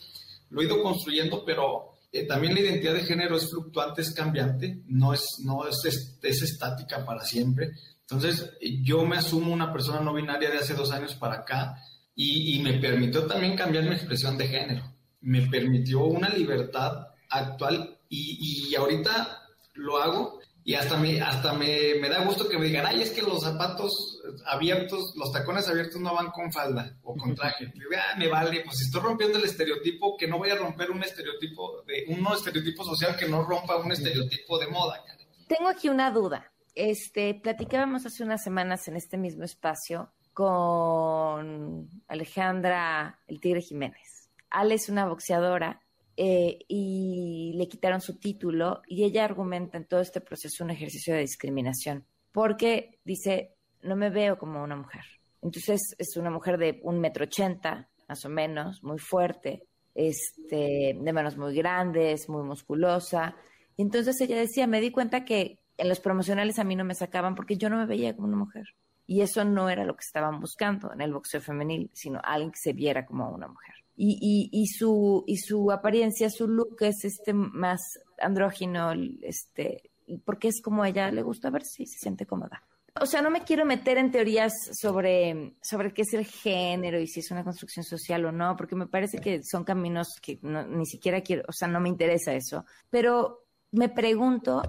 lo 0.50 0.62
he 0.62 0.66
ido 0.66 0.82
construyendo, 0.82 1.46
pero 1.46 1.92
eh, 2.12 2.26
también 2.26 2.56
la 2.56 2.62
identidad 2.62 2.96
de 2.96 3.04
género 3.04 3.38
es 3.38 3.50
fluctuante, 3.50 4.02
es 4.02 4.12
cambiante, 4.12 4.82
no 4.88 5.14
es, 5.14 5.24
no 5.44 5.68
es, 5.68 5.78
es, 5.86 6.42
estática 6.42 7.06
para 7.06 7.24
siempre. 7.24 7.72
Entonces, 8.02 8.54
yo 8.82 9.06
me 9.06 9.18
asumo 9.18 9.54
una 9.54 9.72
persona 9.72 10.00
no 10.00 10.14
binaria 10.14 10.50
de 10.50 10.58
hace 10.58 10.74
dos 10.74 10.92
años 10.92 11.14
para 11.14 11.36
acá 11.36 11.76
y, 12.16 12.56
y 12.56 12.64
me 12.64 12.80
permitió 12.80 13.28
también 13.28 13.56
cambiar 13.56 13.84
mi 13.84 13.94
expresión 13.94 14.36
de 14.36 14.48
género. 14.48 14.96
Me 15.22 15.44
permitió 15.48 16.04
una 16.06 16.30
libertad 16.30 17.08
actual 17.30 18.00
y, 18.10 18.72
y 18.72 18.76
ahorita 18.76 19.44
lo 19.76 19.98
hago 19.98 20.39
y 20.70 20.76
hasta 20.76 20.98
me, 20.98 21.20
hasta 21.20 21.54
me, 21.54 21.96
me, 22.00 22.10
da 22.10 22.24
gusto 22.24 22.48
que 22.48 22.60
me 22.60 22.68
digan, 22.68 22.86
ay, 22.86 23.02
es 23.02 23.10
que 23.10 23.24
los 23.24 23.42
zapatos 23.42 24.22
abiertos, 24.46 25.16
los 25.16 25.32
tacones 25.32 25.68
abiertos 25.68 26.00
no 26.00 26.14
van 26.14 26.30
con 26.30 26.54
falda 26.54 26.96
o 27.02 27.16
con 27.16 27.34
traje. 27.34 27.74
ah, 27.98 28.16
me 28.20 28.28
vale, 28.28 28.62
pues 28.64 28.80
estoy 28.82 29.02
rompiendo 29.02 29.40
el 29.40 29.46
estereotipo, 29.46 30.16
que 30.16 30.28
no 30.28 30.38
voy 30.38 30.52
a 30.52 30.56
romper 30.56 30.92
un 30.92 31.02
estereotipo, 31.02 31.82
de 31.88 32.06
un 32.10 32.24
estereotipo 32.32 32.84
social 32.84 33.18
que 33.18 33.28
no 33.28 33.44
rompa 33.46 33.78
un 33.78 33.92
estereotipo 33.92 34.60
de 34.60 34.68
moda. 34.68 35.04
Tengo 35.48 35.70
aquí 35.70 35.90
una 35.90 36.12
duda. 36.12 36.52
Este, 36.76 37.34
platicábamos 37.34 38.06
hace 38.06 38.24
unas 38.24 38.44
semanas 38.44 38.88
en 38.88 38.96
este 38.96 39.18
mismo 39.18 39.46
espacio 39.46 40.12
con 40.34 41.90
Alejandra 42.08 43.20
El 43.26 43.40
Tigre 43.40 43.62
Jiménez. 43.62 44.30
Ale 44.52 44.76
es 44.76 44.88
una 44.88 45.08
boxeadora 45.08 45.82
eh, 46.22 46.66
y 46.68 47.54
le 47.56 47.70
quitaron 47.70 48.02
su 48.02 48.20
título 48.20 48.82
y 48.88 49.06
ella 49.06 49.24
argumenta 49.24 49.78
en 49.78 49.86
todo 49.86 50.02
este 50.02 50.20
proceso 50.20 50.66
un 50.66 50.70
ejercicio 50.70 51.14
de 51.14 51.22
discriminación 51.22 52.04
porque 52.34 53.00
dice, 53.06 53.56
no 53.84 53.96
me 53.96 54.10
veo 54.10 54.38
como 54.38 54.62
una 54.62 54.76
mujer. 54.76 55.06
Entonces 55.42 55.96
es 55.98 56.18
una 56.18 56.30
mujer 56.30 56.58
de 56.58 56.82
un 56.84 57.00
metro 57.00 57.24
ochenta, 57.24 57.88
más 58.10 58.26
o 58.26 58.30
menos, 58.30 58.84
muy 58.84 59.00
fuerte, 59.00 59.64
este, 59.96 60.98
de 61.00 61.14
manos 61.14 61.38
muy 61.38 61.56
grandes, 61.56 62.28
muy 62.28 62.44
musculosa. 62.44 63.38
Entonces 63.78 64.20
ella 64.20 64.38
decía, 64.38 64.68
me 64.68 64.82
di 64.82 64.92
cuenta 64.92 65.24
que 65.24 65.60
en 65.78 65.88
los 65.88 66.02
promocionales 66.02 66.60
a 66.60 66.66
mí 66.66 66.76
no 66.76 66.84
me 66.84 66.96
sacaban 66.96 67.34
porque 67.34 67.56
yo 67.56 67.70
no 67.70 67.78
me 67.78 67.86
veía 67.86 68.14
como 68.14 68.28
una 68.28 68.36
mujer. 68.36 68.66
Y 69.08 69.22
eso 69.22 69.46
no 69.46 69.70
era 69.70 69.86
lo 69.86 69.96
que 69.96 70.04
estaban 70.04 70.42
buscando 70.42 70.92
en 70.92 71.00
el 71.00 71.14
boxeo 71.14 71.40
femenil, 71.40 71.90
sino 71.94 72.20
alguien 72.22 72.52
que 72.52 72.60
se 72.60 72.74
viera 72.74 73.06
como 73.06 73.30
una 73.30 73.48
mujer 73.48 73.76
y, 74.02 74.50
y, 74.54 74.68
su, 74.68 75.26
y 75.28 75.38
su 75.38 75.72
apariencia, 75.72 76.30
su 76.30 76.48
look 76.48 76.78
es 76.80 77.04
este 77.04 77.34
más 77.34 77.82
andrógino, 78.18 78.94
este, 79.22 79.92
porque 80.24 80.48
es 80.48 80.62
como 80.62 80.84
a 80.84 80.90
ella 80.90 81.12
le 81.12 81.22
gusta 81.22 81.50
ver 81.50 81.64
si 81.66 81.86
se 81.86 82.00
siente 82.00 82.26
cómoda. 82.26 82.64
O 83.02 83.06
sea, 83.06 83.22
no 83.22 83.30
me 83.30 83.42
quiero 83.42 83.66
meter 83.66 83.98
en 83.98 84.10
teorías 84.10 84.54
sobre, 84.72 85.56
sobre 85.62 85.94
qué 85.94 86.04
es 86.04 86.14
el 86.14 86.26
género 86.26 87.00
y 87.00 87.08
si 87.08 87.20
es 87.20 87.30
una 87.32 87.44
construcción 87.44 87.84
social 87.84 88.26
o 88.26 88.32
no, 88.32 88.56
porque 88.56 88.76
me 88.76 88.88
parece 88.88 89.20
que 89.20 89.42
son 89.44 89.66
caminos 89.66 90.08
que 90.22 90.40
ni 90.42 90.86
siquiera 90.86 91.22
quiero, 91.22 91.44
o 91.48 91.52
sea, 91.52 91.68
no 91.68 91.82
me 91.82 91.90
interesa 91.90 92.34
eso. 92.34 92.66
Pero 92.90 93.48
me 93.72 93.90
pregunto 93.90 94.62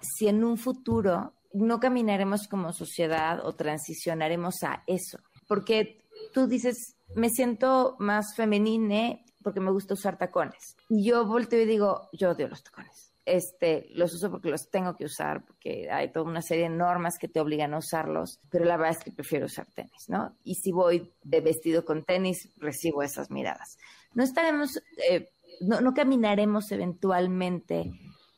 si 0.00 0.26
en 0.26 0.42
un 0.42 0.56
futuro 0.56 1.34
no 1.52 1.80
caminaremos 1.80 2.48
como 2.48 2.72
sociedad 2.72 3.44
o 3.44 3.54
transicionaremos 3.54 4.62
a 4.62 4.82
eso. 4.86 5.18
Porque 5.46 6.02
tú 6.32 6.46
dices, 6.46 6.93
me 7.14 7.28
siento 7.28 7.96
más 7.98 8.34
femenine 8.36 9.24
porque 9.42 9.60
me 9.60 9.70
gusta 9.70 9.94
usar 9.94 10.16
tacones. 10.16 10.76
Y 10.88 11.04
yo 11.04 11.26
volteo 11.26 11.60
y 11.60 11.66
digo, 11.66 12.08
yo 12.12 12.30
odio 12.30 12.48
los 12.48 12.62
tacones. 12.62 13.12
Este, 13.26 13.86
los 13.90 14.12
uso 14.14 14.30
porque 14.30 14.50
los 14.50 14.68
tengo 14.70 14.96
que 14.96 15.04
usar, 15.06 15.44
porque 15.46 15.90
hay 15.90 16.12
toda 16.12 16.26
una 16.26 16.42
serie 16.42 16.64
de 16.64 16.76
normas 16.76 17.14
que 17.18 17.28
te 17.28 17.40
obligan 17.40 17.72
a 17.72 17.78
usarlos, 17.78 18.40
pero 18.50 18.66
la 18.66 18.76
verdad 18.76 18.96
es 18.98 19.04
que 19.04 19.12
prefiero 19.12 19.46
usar 19.46 19.66
tenis, 19.74 20.08
¿no? 20.08 20.36
Y 20.44 20.56
si 20.56 20.72
voy 20.72 21.10
de 21.22 21.40
vestido 21.40 21.84
con 21.86 22.04
tenis, 22.04 22.50
recibo 22.56 23.02
esas 23.02 23.30
miradas. 23.30 23.78
No 24.12 24.24
estaremos, 24.24 24.78
eh, 25.10 25.30
no, 25.60 25.80
no, 25.80 25.94
caminaremos 25.94 26.70
eventualmente, 26.70 27.90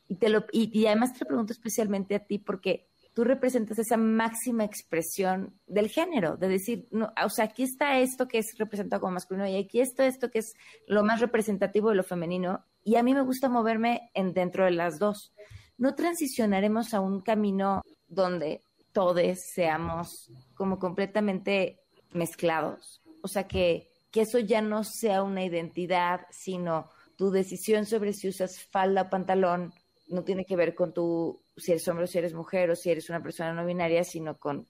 y, 0.07 0.15
te 0.15 0.29
lo, 0.29 0.45
y, 0.53 0.69
y 0.77 0.87
además 0.87 1.11
te 1.11 1.19
lo 1.19 1.27
pregunto 1.27 1.51
especialmente 1.51 2.15
a 2.15 2.25
ti, 2.25 2.39
porque 2.39 2.87
tú 3.17 3.23
representas 3.23 3.79
esa 3.79 3.97
máxima 3.97 4.63
expresión 4.63 5.59
del 5.65 5.89
género, 5.89 6.37
de 6.37 6.49
decir, 6.49 6.87
no, 6.91 7.11
o 7.25 7.29
sea, 7.29 7.45
aquí 7.45 7.63
está 7.63 7.97
esto 7.97 8.27
que 8.27 8.37
es 8.37 8.55
representado 8.59 9.01
como 9.01 9.13
masculino 9.13 9.47
y 9.47 9.57
aquí 9.57 9.79
está 9.79 10.05
esto 10.05 10.29
que 10.29 10.37
es 10.37 10.53
lo 10.85 11.03
más 11.03 11.19
representativo 11.19 11.89
de 11.89 11.95
lo 11.95 12.03
femenino 12.03 12.63
y 12.83 12.95
a 12.95 13.01
mí 13.01 13.15
me 13.15 13.23
gusta 13.23 13.49
moverme 13.49 14.11
en 14.13 14.33
dentro 14.33 14.65
de 14.65 14.69
las 14.69 14.99
dos. 14.99 15.33
No 15.79 15.95
transicionaremos 15.95 16.93
a 16.93 16.99
un 16.99 17.21
camino 17.21 17.81
donde 18.07 18.61
todos 18.91 19.39
seamos 19.51 20.29
como 20.53 20.77
completamente 20.77 21.79
mezclados, 22.11 23.01
o 23.23 23.27
sea, 23.27 23.47
que, 23.47 23.89
que 24.11 24.21
eso 24.21 24.37
ya 24.37 24.61
no 24.61 24.83
sea 24.83 25.23
una 25.23 25.43
identidad, 25.43 26.27
sino 26.29 26.91
tu 27.15 27.31
decisión 27.31 27.87
sobre 27.87 28.13
si 28.13 28.29
usas 28.29 28.59
falda 28.69 29.01
o 29.01 29.09
pantalón 29.09 29.73
no 30.07 30.23
tiene 30.23 30.45
que 30.45 30.55
ver 30.55 30.75
con 30.75 30.93
tu 30.93 31.41
si 31.57 31.71
eres 31.71 31.87
hombre 31.87 32.05
o 32.05 32.07
si 32.07 32.17
eres 32.17 32.33
mujer 32.33 32.69
o 32.69 32.75
si 32.75 32.89
eres 32.89 33.09
una 33.09 33.21
persona 33.21 33.53
no 33.53 33.65
binaria, 33.65 34.03
sino 34.03 34.37
con 34.37 34.65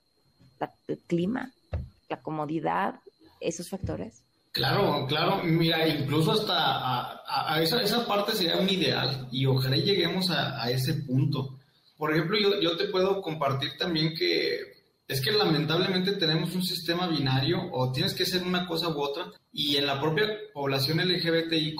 el 0.87 0.97
clima, 1.05 1.53
la 2.09 2.21
comodidad, 2.21 2.95
esos 3.39 3.69
factores. 3.69 4.23
Claro, 4.51 5.05
claro, 5.07 5.43
mira, 5.43 5.87
incluso 5.87 6.31
hasta 6.31 7.21
a, 7.27 7.61
esa, 7.61 7.81
esa, 7.81 8.07
parte 8.07 8.31
sería 8.31 8.57
un 8.57 8.69
ideal 8.69 9.27
y 9.31 9.45
ojalá 9.45 9.75
lleguemos 9.75 10.31
a, 10.31 10.63
a 10.63 10.71
ese 10.71 10.95
punto. 10.95 11.59
Por 11.95 12.11
ejemplo, 12.11 12.39
yo, 12.39 12.59
yo, 12.59 12.75
te 12.75 12.87
puedo 12.87 13.21
compartir 13.21 13.77
también 13.77 14.15
que 14.15 14.76
es 15.07 15.21
que 15.21 15.31
lamentablemente 15.31 16.13
tenemos 16.13 16.53
un 16.53 16.63
sistema 16.63 17.07
binario 17.07 17.69
o 17.71 17.91
tienes 17.91 18.13
que 18.13 18.25
ser 18.25 18.43
una 18.43 18.67
cosa 18.67 18.89
u 18.89 18.99
otra 18.99 19.31
y 19.53 19.77
en 19.77 19.85
la 19.85 20.01
propia 20.01 20.27
población 20.53 20.99
LGBTIQ 20.99 21.79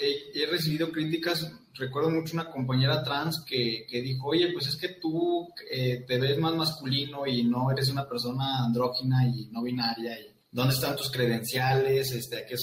he, 0.00 0.40
he 0.40 0.46
recibido 0.46 0.92
críticas, 0.92 1.50
recuerdo 1.74 2.10
mucho 2.10 2.34
una 2.34 2.50
compañera 2.50 3.02
trans 3.02 3.44
que, 3.44 3.84
que 3.90 4.00
dijo, 4.00 4.28
oye, 4.28 4.52
pues 4.52 4.68
es 4.68 4.76
que 4.76 4.90
tú 5.00 5.48
eh, 5.70 6.04
te 6.06 6.18
ves 6.18 6.38
más 6.38 6.54
masculino 6.54 7.26
y 7.26 7.42
no 7.42 7.70
eres 7.72 7.90
una 7.90 8.08
persona 8.08 8.64
andrógina 8.64 9.26
y 9.26 9.46
no 9.50 9.62
binaria 9.62 10.18
y 10.20 10.38
dónde 10.50 10.74
están 10.74 10.96
tus 10.96 11.10
credenciales, 11.10 12.12
este, 12.12 12.38
a 12.38 12.46
qué 12.46 12.54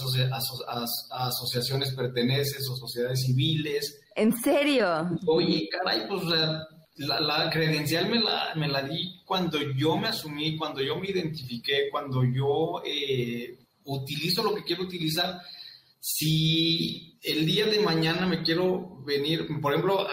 asociaciones 1.12 1.94
perteneces 1.94 2.68
o 2.70 2.76
sociedades 2.76 3.22
civiles. 3.26 4.02
¿En 4.16 4.34
serio? 4.42 5.10
Oye, 5.28 5.68
caray, 5.70 6.08
pues 6.08 6.24
la, 6.98 7.50
credencial 7.52 8.10
me 8.10 8.22
la, 8.22 8.54
me 8.56 8.68
la 8.68 8.82
di 8.82 9.15
cuando 9.26 9.60
yo 9.74 9.98
me 9.98 10.08
asumí, 10.08 10.56
cuando 10.56 10.82
yo 10.82 10.96
me 10.98 11.10
identifiqué, 11.10 11.90
cuando 11.92 12.24
yo 12.24 12.82
eh, 12.86 13.58
utilizo 13.86 14.44
lo 14.44 14.54
que 14.54 14.64
quiero 14.64 14.84
utilizar. 14.84 15.42
Si 16.00 17.18
el 17.24 17.48
día 17.48 17.66
de 17.66 17.80
mañana 17.80 18.28
me 18.28 18.44
quiero 18.44 19.02
venir, 19.04 19.48
por 19.60 19.74
ejemplo, 19.74 20.08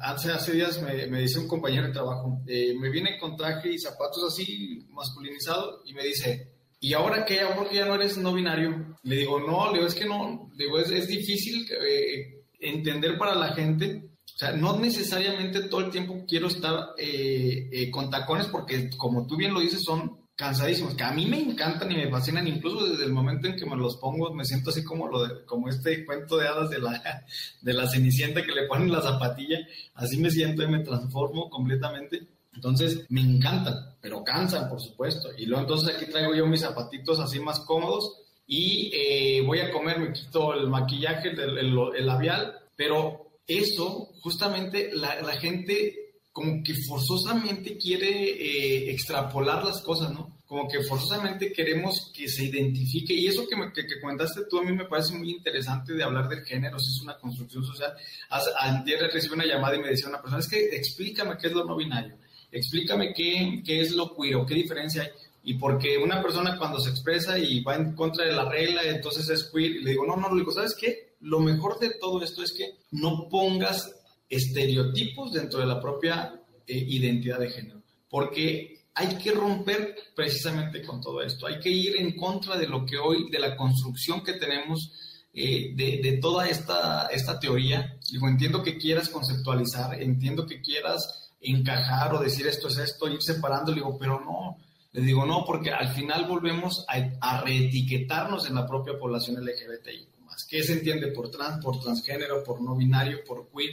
hace, 0.00 0.32
hace 0.32 0.52
días 0.52 0.80
me, 0.80 1.06
me, 1.06 1.20
dice 1.20 1.38
un 1.38 1.46
compañero 1.46 1.88
de 1.88 1.92
trabajo, 1.92 2.40
eh, 2.46 2.74
me 2.80 2.88
viene 2.88 3.18
con 3.18 3.36
traje 3.36 3.74
y 3.74 3.78
zapatos 3.78 4.24
así 4.26 4.86
masculinizado 4.88 5.82
y 5.84 5.92
me 5.92 6.04
dice, 6.04 6.52
¿y 6.80 6.94
ahora 6.94 7.26
qué? 7.26 7.40
¿Ahora 7.40 7.68
que 7.68 7.76
ya 7.76 7.84
no 7.84 7.96
eres 7.96 8.16
no 8.16 8.32
binario? 8.32 8.96
Le 9.02 9.16
digo, 9.16 9.38
no, 9.38 9.66
le 9.70 9.74
digo, 9.74 9.86
es 9.86 9.94
que 9.94 10.06
no, 10.06 10.50
le 10.54 10.64
digo, 10.64 10.78
es, 10.78 10.90
es 10.90 11.06
difícil 11.06 11.68
eh, 11.70 12.44
entender 12.58 13.18
para 13.18 13.34
la 13.34 13.52
gente 13.52 14.11
sea, 14.42 14.52
no 14.52 14.78
necesariamente 14.78 15.62
todo 15.62 15.82
el 15.82 15.90
tiempo 15.90 16.24
quiero 16.26 16.48
estar 16.48 16.90
eh, 16.98 17.68
eh, 17.72 17.90
con 17.90 18.10
tacones 18.10 18.46
porque, 18.46 18.90
como 18.96 19.26
tú 19.26 19.36
bien 19.36 19.54
lo 19.54 19.60
dices, 19.60 19.82
son 19.84 20.20
cansadísimos, 20.34 20.94
que 20.94 21.04
a 21.04 21.12
mí 21.12 21.26
me 21.26 21.38
encantan 21.38 21.92
y 21.92 21.96
me 21.96 22.10
fascinan, 22.10 22.48
incluso 22.48 22.86
desde 22.86 23.04
el 23.04 23.12
momento 23.12 23.46
en 23.46 23.56
que 23.56 23.66
me 23.66 23.76
los 23.76 23.96
pongo, 23.98 24.32
me 24.34 24.44
siento 24.44 24.70
así 24.70 24.82
como, 24.82 25.06
lo 25.06 25.26
de, 25.26 25.44
como 25.44 25.68
este 25.68 26.04
cuento 26.04 26.36
de 26.36 26.48
hadas 26.48 26.70
de 26.70 26.80
la, 26.80 27.24
de 27.62 27.72
la 27.72 27.86
cenicienta 27.88 28.42
que 28.42 28.52
le 28.52 28.66
ponen 28.66 28.90
la 28.90 29.02
zapatilla, 29.02 29.58
así 29.94 30.16
me 30.16 30.30
siento 30.30 30.62
y 30.62 30.68
me 30.68 30.80
transformo 30.80 31.48
completamente. 31.48 32.26
Entonces, 32.54 33.06
me 33.08 33.20
encantan, 33.20 33.94
pero 34.00 34.24
cansan, 34.24 34.68
por 34.68 34.80
supuesto. 34.80 35.28
Y 35.38 35.46
luego 35.46 35.62
entonces 35.62 35.94
aquí 35.94 36.06
traigo 36.10 36.34
yo 36.34 36.46
mis 36.46 36.60
zapatitos 36.60 37.18
así 37.18 37.40
más 37.40 37.60
cómodos 37.60 38.18
y 38.46 38.90
eh, 38.92 39.42
voy 39.46 39.60
a 39.60 39.70
comer, 39.70 40.00
me 40.00 40.12
quito 40.12 40.52
el 40.52 40.68
maquillaje, 40.68 41.30
el, 41.30 41.58
el 41.58 42.06
labial, 42.06 42.58
pero 42.76 43.21
eso, 43.46 44.12
justamente 44.20 44.90
la, 44.94 45.36
gente 45.36 45.98
como 46.32 46.62
que 46.62 46.74
forzosamente 46.88 47.76
quiere 47.76 48.08
eh, 48.08 48.90
extrapolar 48.90 49.64
las 49.64 49.82
cosas, 49.82 50.12
¿no? 50.12 50.38
Como 50.46 50.68
que 50.68 50.82
forzosamente 50.82 51.52
queremos 51.52 52.10
que 52.14 52.28
se 52.28 52.44
identifique. 52.44 53.14
Y 53.14 53.26
eso 53.26 53.46
que, 53.46 53.56
me, 53.56 53.72
que, 53.72 53.84
comentaste 54.00 54.42
tú 54.48 54.58
a 54.58 54.64
mí 54.64 54.72
me 54.72 54.86
parece 54.86 55.14
muy 55.14 55.30
interesante 55.30 55.92
de 55.94 56.02
hablar 56.02 56.28
del 56.28 56.44
género, 56.44 56.78
si 56.78 56.90
es 56.90 57.02
una 57.02 57.18
construcción 57.18 57.64
social. 57.64 57.94
Ayer 58.30 59.10
recibí 59.12 59.34
una 59.34 59.46
llamada 59.46 59.76
y 59.76 59.80
me 59.80 59.88
decía 59.88 60.08
una 60.08 60.20
persona, 60.20 60.40
es 60.40 60.48
que 60.48 60.76
explícame 60.76 61.36
qué 61.38 61.48
es 61.48 61.52
lo 61.52 61.64
no 61.64 61.76
binario, 61.76 62.16
explícame 62.50 63.12
qué, 63.14 63.62
qué 63.64 63.80
es 63.80 63.92
lo 63.92 64.14
queer 64.16 64.36
qué 64.46 64.54
diferencia 64.54 65.02
hay. 65.02 65.08
Y 65.44 65.54
porque 65.54 65.98
una 65.98 66.22
persona 66.22 66.56
cuando 66.56 66.78
se 66.78 66.90
expresa 66.90 67.38
y 67.38 67.62
va 67.62 67.74
en 67.74 67.94
contra 67.94 68.24
de 68.24 68.32
la 68.32 68.48
regla, 68.48 68.82
entonces 68.84 69.28
es 69.28 69.50
queer, 69.52 69.72
y 69.72 69.82
le 69.82 69.90
digo, 69.90 70.06
no, 70.06 70.16
no, 70.16 70.30
le 70.30 70.40
digo, 70.40 70.52
¿sabes 70.52 70.74
qué? 70.78 71.11
Lo 71.22 71.40
mejor 71.40 71.78
de 71.78 71.90
todo 72.00 72.22
esto 72.22 72.42
es 72.42 72.52
que 72.52 72.74
no 72.90 73.28
pongas 73.28 73.94
estereotipos 74.28 75.32
dentro 75.32 75.60
de 75.60 75.66
la 75.66 75.80
propia 75.80 76.34
eh, 76.66 76.84
identidad 76.88 77.38
de 77.38 77.50
género, 77.50 77.82
porque 78.08 78.80
hay 78.94 79.16
que 79.16 79.30
romper 79.30 79.96
precisamente 80.14 80.82
con 80.82 81.00
todo 81.00 81.22
esto, 81.22 81.46
hay 81.46 81.58
que 81.60 81.70
ir 81.70 81.96
en 81.96 82.16
contra 82.16 82.56
de 82.56 82.66
lo 82.66 82.84
que 82.84 82.98
hoy, 82.98 83.30
de 83.30 83.38
la 83.38 83.56
construcción 83.56 84.22
que 84.22 84.34
tenemos 84.34 84.92
eh, 85.32 85.72
de, 85.74 86.18
toda 86.20 86.46
esta, 86.46 87.06
esta 87.06 87.40
teoría. 87.40 87.96
Digo, 88.10 88.28
entiendo 88.28 88.62
que 88.62 88.76
quieras 88.76 89.08
conceptualizar, 89.08 90.02
entiendo 90.02 90.44
que 90.46 90.60
quieras 90.60 91.30
encajar 91.40 92.14
o 92.14 92.20
decir 92.20 92.46
esto 92.46 92.68
es 92.68 92.78
esto, 92.78 93.08
ir 93.08 93.22
separando, 93.22 93.72
digo, 93.72 93.96
pero 93.98 94.20
no, 94.20 94.58
les 94.92 95.06
digo 95.06 95.24
no, 95.24 95.44
porque 95.46 95.70
al 95.70 95.88
final 95.88 96.26
volvemos 96.26 96.84
a, 96.88 96.96
a 97.20 97.40
reetiquetarnos 97.42 98.46
en 98.46 98.56
la 98.56 98.66
propia 98.66 98.98
población 98.98 99.42
LGBTI. 99.42 100.11
¿Qué 100.48 100.62
se 100.62 100.74
entiende 100.74 101.08
por 101.08 101.30
trans, 101.30 101.62
por 101.62 101.80
transgénero, 101.80 102.42
por 102.44 102.60
no 102.60 102.76
binario, 102.76 103.24
por 103.24 103.50
queer? 103.50 103.70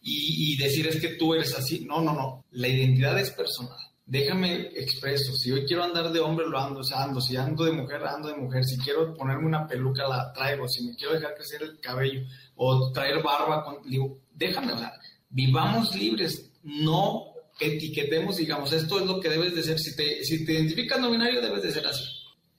Y, 0.00 0.56
decir 0.56 0.86
es 0.86 1.00
que 1.00 1.10
tú 1.10 1.34
eres 1.34 1.54
así. 1.54 1.84
No, 1.84 2.00
no, 2.00 2.14
no. 2.14 2.44
La 2.52 2.68
identidad 2.68 3.18
es 3.18 3.30
personal. 3.30 3.78
Déjame 4.06 4.68
expreso. 4.74 5.34
Si 5.34 5.52
hoy 5.52 5.66
quiero 5.66 5.84
andar 5.84 6.10
de 6.10 6.20
hombre, 6.20 6.46
lo 6.48 6.58
ando, 6.58 6.80
o 6.80 6.94
ando. 6.94 7.20
Si 7.20 7.36
ando 7.36 7.64
de 7.64 7.72
mujer, 7.72 8.02
ando 8.04 8.28
de 8.28 8.36
mujer. 8.36 8.64
Si 8.64 8.78
quiero 8.78 9.14
ponerme 9.14 9.46
una 9.46 9.66
peluca, 9.66 10.08
la 10.08 10.32
traigo. 10.32 10.66
Si 10.68 10.84
me 10.84 10.96
quiero 10.96 11.14
dejar 11.14 11.34
crecer 11.34 11.62
el 11.62 11.78
cabello 11.80 12.22
o 12.56 12.90
traer 12.92 13.22
barba, 13.22 13.64
con, 13.64 13.82
digo, 13.88 14.20
déjame, 14.32 14.72
o 14.72 14.78
sea, 14.78 14.92
vivamos 15.28 15.94
libres. 15.94 16.50
No 16.62 17.24
etiquetemos, 17.60 18.36
digamos, 18.36 18.72
esto 18.72 19.00
es 19.00 19.06
lo 19.06 19.20
que 19.20 19.28
debes 19.28 19.54
de 19.54 19.62
ser. 19.62 19.78
Si 19.78 19.94
te, 19.94 20.24
si 20.24 20.44
te 20.44 20.54
identificas 20.54 21.00
no 21.00 21.10
binario, 21.10 21.42
debes 21.42 21.62
de 21.62 21.72
ser 21.72 21.86
así. 21.86 22.04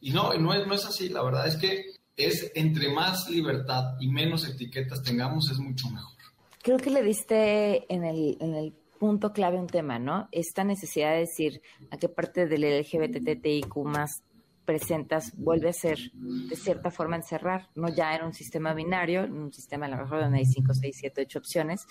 Y 0.02 0.12
no, 0.12 0.34
no 0.36 0.54
es, 0.54 0.68
no 0.68 0.74
es 0.74 0.86
así. 0.86 1.10
La 1.10 1.24
verdad 1.24 1.48
es 1.48 1.56
que 1.56 1.89
es 2.20 2.52
entre 2.54 2.90
más 2.90 3.30
libertad 3.30 3.96
y 4.00 4.10
menos 4.10 4.48
etiquetas 4.48 5.02
tengamos, 5.02 5.50
es 5.50 5.58
mucho 5.58 5.90
mejor. 5.90 6.18
Creo 6.62 6.78
que 6.78 6.90
le 6.90 7.02
diste 7.02 7.92
en 7.94 8.04
el, 8.04 8.38
en 8.42 8.54
el 8.56 8.74
punto 9.00 9.32
clave 9.32 9.58
un 9.58 9.68
tema, 9.68 9.98
¿no? 9.98 10.28
Esta 10.32 10.64
necesidad 10.64 11.14
de 11.14 11.20
decir 11.20 11.62
a 11.90 11.98
qué 11.98 12.10
parte 12.10 12.46
del 12.48 12.64
LGBTTIQ 12.64 13.76
más 13.86 14.24
presentas 14.66 15.36
vuelve 15.36 15.70
a 15.70 15.74
ser 15.74 15.98
de 16.14 16.56
cierta 16.56 16.92
forma 16.92 17.16
encerrar, 17.16 17.70
no 17.74 17.90
ya 17.90 18.16
en 18.16 18.26
un 18.26 18.34
sistema 18.34 18.74
binario, 18.76 19.24
en 19.24 19.34
un 19.34 19.54
sistema 19.54 19.88
a 19.88 19.90
lo 19.90 19.98
mejor 19.98 20.22
donde 20.22 20.40
hay 20.40 20.46
5, 20.46 20.74
6, 20.76 20.96
7, 21.00 21.22
8 21.26 21.40
opciones, 21.40 21.88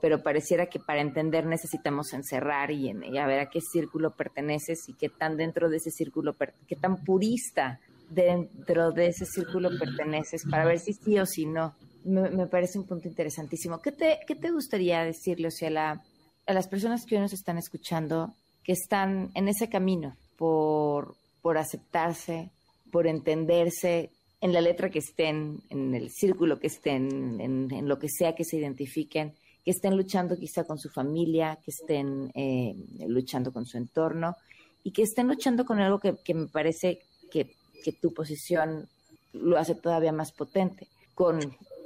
pero 0.00 0.22
pareciera 0.22 0.66
que 0.66 0.78
para 0.78 1.02
entender 1.02 1.44
necesitamos 1.44 2.14
encerrar 2.14 2.70
y, 2.70 2.92
y, 3.12 3.18
a 3.18 3.26
ver 3.26 3.40
a 3.40 3.50
qué 3.50 3.60
círculo 3.60 4.14
perteneces 4.14 4.88
y 4.88 4.94
qué 4.94 5.10
tan 5.10 5.36
dentro 5.36 5.68
de 5.68 5.76
ese 5.76 5.90
círculo, 5.90 6.34
qué 6.66 6.76
tan 6.76 7.04
purista 7.04 7.80
dentro 8.08 8.92
de 8.92 9.08
ese 9.08 9.26
círculo 9.26 9.70
perteneces 9.78 10.44
para 10.50 10.64
ver 10.64 10.78
si 10.78 10.92
sí 10.92 11.18
o 11.18 11.26
si 11.26 11.46
no. 11.46 11.74
Me, 12.04 12.46
parece 12.46 12.78
un 12.78 12.86
punto 12.86 13.08
interesantísimo. 13.08 13.80
¿Qué 13.80 13.90
te, 13.90 14.18
qué 14.26 14.34
te 14.34 14.50
gustaría 14.50 15.02
decirle, 15.02 15.48
o 15.48 15.50
sea, 15.50 15.70
la, 15.70 16.02
a 16.46 16.52
las 16.52 16.68
personas 16.68 17.06
que 17.06 17.16
hoy 17.16 17.22
nos 17.22 17.32
están 17.32 17.56
escuchando, 17.56 18.34
que 18.62 18.72
están 18.72 19.30
en 19.34 19.48
ese 19.48 19.68
camino 19.68 20.16
por, 20.36 21.14
por 21.40 21.56
aceptarse, 21.56 22.50
por 22.90 23.06
entenderse 23.06 24.10
en 24.40 24.52
la 24.52 24.60
letra 24.60 24.90
que 24.90 24.98
estén, 24.98 25.62
en 25.70 25.94
el 25.94 26.10
círculo 26.10 26.60
que 26.60 26.66
estén, 26.66 27.40
en, 27.40 27.88
lo 27.88 27.98
que 27.98 28.08
sea 28.10 28.34
que 28.34 28.44
se 28.44 28.58
identifiquen, 28.58 29.32
que 29.64 29.70
estén 29.70 29.96
luchando 29.96 30.36
quizá 30.36 30.64
con 30.64 30.78
su 30.78 30.90
familia, 30.90 31.58
que 31.64 31.70
estén 31.70 32.30
eh, 32.34 32.74
luchando 33.08 33.52
con 33.52 33.64
su 33.64 33.78
entorno 33.78 34.36
y 34.82 34.92
que 34.92 35.02
estén 35.02 35.28
luchando 35.28 35.64
con 35.64 35.80
algo 35.80 35.98
que, 35.98 36.16
que 36.22 36.34
me 36.34 36.46
parece 36.48 37.00
que 37.30 37.54
que 37.84 37.92
tu 37.92 38.14
posición 38.14 38.88
lo 39.34 39.58
hace 39.58 39.74
todavía 39.74 40.12
más 40.12 40.32
potente. 40.32 40.88
Con, 41.14 41.38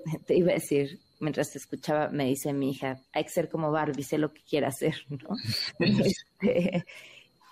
te 0.26 0.36
iba 0.36 0.52
a 0.52 0.54
decir, 0.54 1.00
mientras 1.18 1.50
te 1.50 1.58
escuchaba, 1.58 2.08
me 2.08 2.26
dice 2.26 2.52
mi 2.52 2.70
hija, 2.70 3.00
hay 3.12 3.24
que 3.24 3.30
ser 3.30 3.48
como 3.48 3.72
Barbie, 3.72 4.04
sé 4.04 4.16
lo 4.16 4.32
que 4.32 4.40
quiera 4.48 4.68
hacer, 4.68 4.94
¿no? 5.08 5.36
Este, 5.80 6.84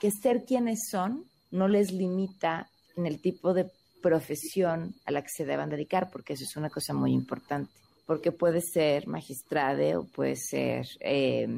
que 0.01 0.11
ser 0.11 0.45
quienes 0.45 0.89
son 0.89 1.25
no 1.51 1.69
les 1.69 1.93
limita 1.93 2.69
en 2.97 3.07
el 3.07 3.21
tipo 3.21 3.53
de 3.53 3.67
profesión 4.03 4.95
a 5.05 5.11
la 5.11 5.23
que 5.23 5.31
se 5.31 5.45
deban 5.45 5.71
dedicar, 5.71 6.11
porque 6.11 6.35
eso 6.35 6.45
es 6.45 6.57
una 6.57 6.71
cosa 6.71 6.95
muy 6.95 7.13
importante. 7.13 7.73
Porque 8.07 8.31
puede 8.31 8.61
ser 8.61 9.09
magistrade 9.09 9.97
o 9.97 10.05
puede 10.05 10.37
ser 10.37 10.87
eh, 11.01 11.49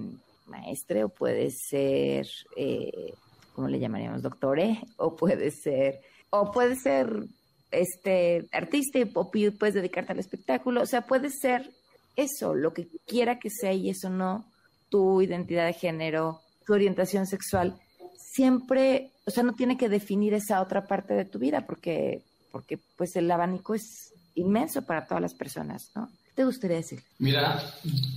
maestre 0.46 1.04
o 1.04 1.10
puedes 1.10 1.60
ser, 1.60 2.26
eh, 2.56 3.12
¿cómo 3.54 3.68
le 3.68 3.78
llamaríamos? 3.78 4.22
Doctore, 4.22 4.80
o 4.96 5.14
puedes 5.14 5.60
ser, 5.60 6.00
o 6.30 6.52
puedes 6.52 6.82
ser 6.82 7.24
este 7.70 8.48
artista 8.52 8.98
o 9.14 9.30
puedes 9.30 9.74
dedicarte 9.74 10.12
al 10.12 10.18
espectáculo, 10.18 10.82
o 10.82 10.86
sea, 10.86 11.02
puedes 11.02 11.38
ser 11.40 11.70
eso, 12.16 12.54
lo 12.54 12.72
que 12.72 12.88
quiera 13.06 13.38
que 13.38 13.50
sea 13.50 13.72
y 13.72 13.90
eso 13.90 14.10
no, 14.10 14.44
tu 14.88 15.22
identidad 15.22 15.66
de 15.66 15.72
género, 15.72 16.40
tu 16.66 16.72
orientación 16.74 17.26
sexual, 17.26 17.78
siempre, 18.16 19.10
o 19.24 19.30
sea, 19.30 19.42
no 19.42 19.54
tiene 19.54 19.76
que 19.76 19.88
definir 19.88 20.34
esa 20.34 20.60
otra 20.60 20.86
parte 20.86 21.14
de 21.14 21.24
tu 21.24 21.38
vida 21.38 21.66
porque, 21.66 22.22
porque 22.50 22.78
pues 22.96 23.14
el 23.16 23.30
abanico 23.30 23.74
es 23.74 24.12
inmenso 24.34 24.82
para 24.82 25.06
todas 25.06 25.22
las 25.22 25.34
personas, 25.34 25.90
¿no? 25.94 26.08
¿Qué 26.24 26.32
te 26.34 26.44
gustaría 26.44 26.76
decir? 26.76 27.00
Mira, 27.18 27.60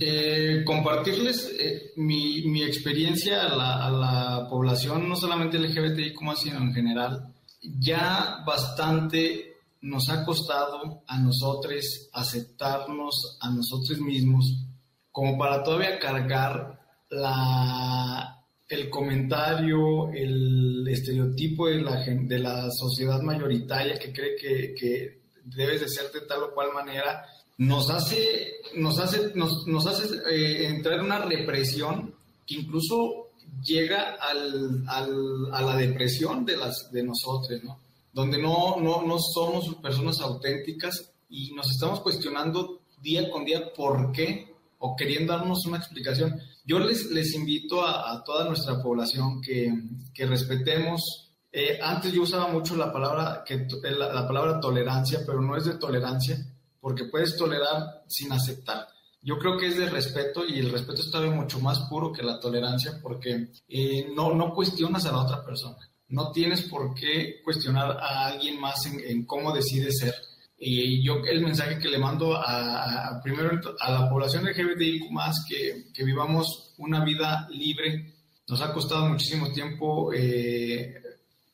eh, 0.00 0.62
compartirles 0.64 1.52
eh, 1.58 1.92
mi, 1.96 2.42
mi, 2.42 2.62
experiencia 2.62 3.42
a 3.42 3.56
la, 3.56 3.86
a 3.86 3.90
la, 3.90 4.48
población, 4.48 5.08
no 5.08 5.16
solamente 5.16 5.58
LGBTI, 5.58 6.14
como 6.14 6.36
sino 6.36 6.58
en 6.58 6.72
general, 6.72 7.31
ya 7.62 8.42
bastante 8.46 9.56
nos 9.82 10.08
ha 10.10 10.24
costado 10.24 11.02
a 11.06 11.18
nosotros 11.18 12.08
aceptarnos 12.12 13.38
a 13.40 13.50
nosotros 13.50 13.98
mismos 14.00 14.64
como 15.10 15.36
para 15.36 15.62
todavía 15.62 15.98
cargar 15.98 16.80
la, 17.10 18.42
el 18.68 18.88
comentario, 18.88 20.10
el 20.12 20.86
estereotipo 20.88 21.66
de 21.66 21.82
la, 21.82 21.96
de 22.04 22.38
la 22.38 22.70
sociedad 22.70 23.20
mayoritaria 23.20 23.98
que 23.98 24.12
cree 24.12 24.36
que, 24.36 24.74
que 24.74 25.22
debes 25.44 25.80
de 25.82 25.88
ser 25.88 26.10
de 26.12 26.22
tal 26.22 26.44
o 26.44 26.54
cual 26.54 26.72
manera, 26.72 27.26
nos 27.58 27.90
hace, 27.90 28.54
nos 28.76 28.98
hace, 28.98 29.32
nos, 29.34 29.66
nos 29.66 29.86
hace 29.86 30.16
eh, 30.30 30.68
entrar 30.68 30.98
en 30.98 31.06
una 31.06 31.18
represión 31.18 32.14
que 32.46 32.54
incluso 32.54 33.21
llega 33.62 34.16
al, 34.20 34.84
al, 34.86 35.52
a 35.52 35.62
la 35.62 35.76
depresión 35.76 36.44
de, 36.44 36.56
las, 36.56 36.90
de 36.90 37.02
nosotros, 37.02 37.62
¿no? 37.62 37.78
Donde 38.12 38.40
no, 38.40 38.76
no, 38.78 39.02
no 39.02 39.18
somos 39.18 39.74
personas 39.76 40.20
auténticas 40.20 41.12
y 41.30 41.52
nos 41.54 41.70
estamos 41.70 42.00
cuestionando 42.00 42.80
día 43.00 43.30
con 43.30 43.44
día 43.44 43.72
por 43.72 44.12
qué 44.12 44.54
o 44.78 44.94
queriendo 44.96 45.32
darnos 45.32 45.64
una 45.66 45.78
explicación. 45.78 46.40
Yo 46.64 46.78
les, 46.78 47.10
les 47.10 47.34
invito 47.34 47.84
a, 47.84 48.22
toda 48.24 48.44
nuestra 48.44 48.82
población 48.82 49.40
que, 49.40 49.72
que 50.12 50.26
respetemos. 50.26 51.30
Eh, 51.50 51.78
antes 51.82 52.12
yo 52.12 52.22
usaba 52.22 52.48
mucho 52.48 52.76
la 52.76 52.92
palabra, 52.92 53.42
que, 53.46 53.66
la, 53.90 54.12
la 54.12 54.26
palabra 54.26 54.60
tolerancia, 54.60 55.20
pero 55.24 55.40
no 55.40 55.56
es 55.56 55.64
de 55.64 55.74
tolerancia, 55.74 56.36
porque 56.80 57.04
puedes 57.04 57.36
tolerar 57.36 58.04
sin 58.08 58.32
aceptar. 58.32 58.86
Yo 59.22 59.38
creo 59.38 59.56
que 59.56 59.68
es 59.68 59.78
de 59.78 59.88
respeto 59.88 60.44
y 60.46 60.58
el 60.58 60.70
respeto 60.70 61.00
está 61.00 61.20
mucho 61.20 61.60
más 61.60 61.80
puro 61.88 62.12
que 62.12 62.24
la 62.24 62.40
tolerancia 62.40 62.98
porque 63.00 63.48
eh, 63.68 64.10
no, 64.14 64.34
no 64.34 64.52
cuestionas 64.52 65.06
a 65.06 65.12
la 65.12 65.22
otra 65.22 65.44
persona. 65.44 65.76
No 66.08 66.32
tienes 66.32 66.62
por 66.62 66.92
qué 66.94 67.40
cuestionar 67.44 67.98
a 68.00 68.26
alguien 68.26 68.60
más 68.60 68.84
en, 68.86 69.00
en 69.00 69.24
cómo 69.24 69.52
decide 69.52 69.92
ser. 69.92 70.14
Y 70.58 71.04
yo 71.04 71.22
el 71.24 71.40
mensaje 71.40 71.78
que 71.78 71.88
le 71.88 71.98
mando 71.98 72.36
a, 72.36 73.20
primero 73.22 73.60
a 73.80 73.90
la 73.92 74.08
población 74.08 74.44
LGBTIQ 74.44 75.10
más 75.10 75.44
que, 75.48 75.86
que, 75.92 76.04
vivamos 76.04 76.74
una 76.78 77.04
vida 77.04 77.48
libre. 77.50 78.14
Nos 78.48 78.60
ha 78.60 78.72
costado 78.72 79.06
muchísimo 79.06 79.52
tiempo 79.52 80.12
eh, 80.12 81.00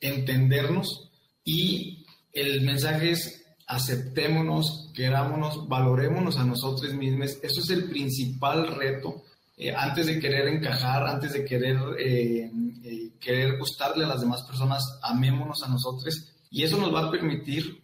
entendernos 0.00 1.10
y 1.44 2.04
el 2.32 2.62
mensaje 2.62 3.12
es 3.12 3.37
aceptémonos, 3.68 4.90
querámonos, 4.94 5.68
valorémonos 5.68 6.38
a 6.38 6.44
nosotros 6.44 6.92
mismos. 6.94 7.38
Eso 7.42 7.60
es 7.60 7.70
el 7.70 7.84
principal 7.84 8.74
reto. 8.74 9.22
Eh, 9.58 9.74
antes 9.76 10.06
de 10.06 10.18
querer 10.18 10.48
encajar, 10.48 11.06
antes 11.06 11.34
de 11.34 11.44
querer, 11.44 11.76
eh, 11.98 12.50
eh, 12.84 13.10
querer 13.20 13.58
gustarle 13.58 14.04
a 14.04 14.08
las 14.08 14.22
demás 14.22 14.42
personas, 14.42 14.98
amémonos 15.02 15.62
a 15.62 15.68
nosotros 15.68 16.32
y 16.50 16.62
eso 16.62 16.78
nos 16.78 16.94
va 16.94 17.06
a 17.06 17.10
permitir 17.10 17.82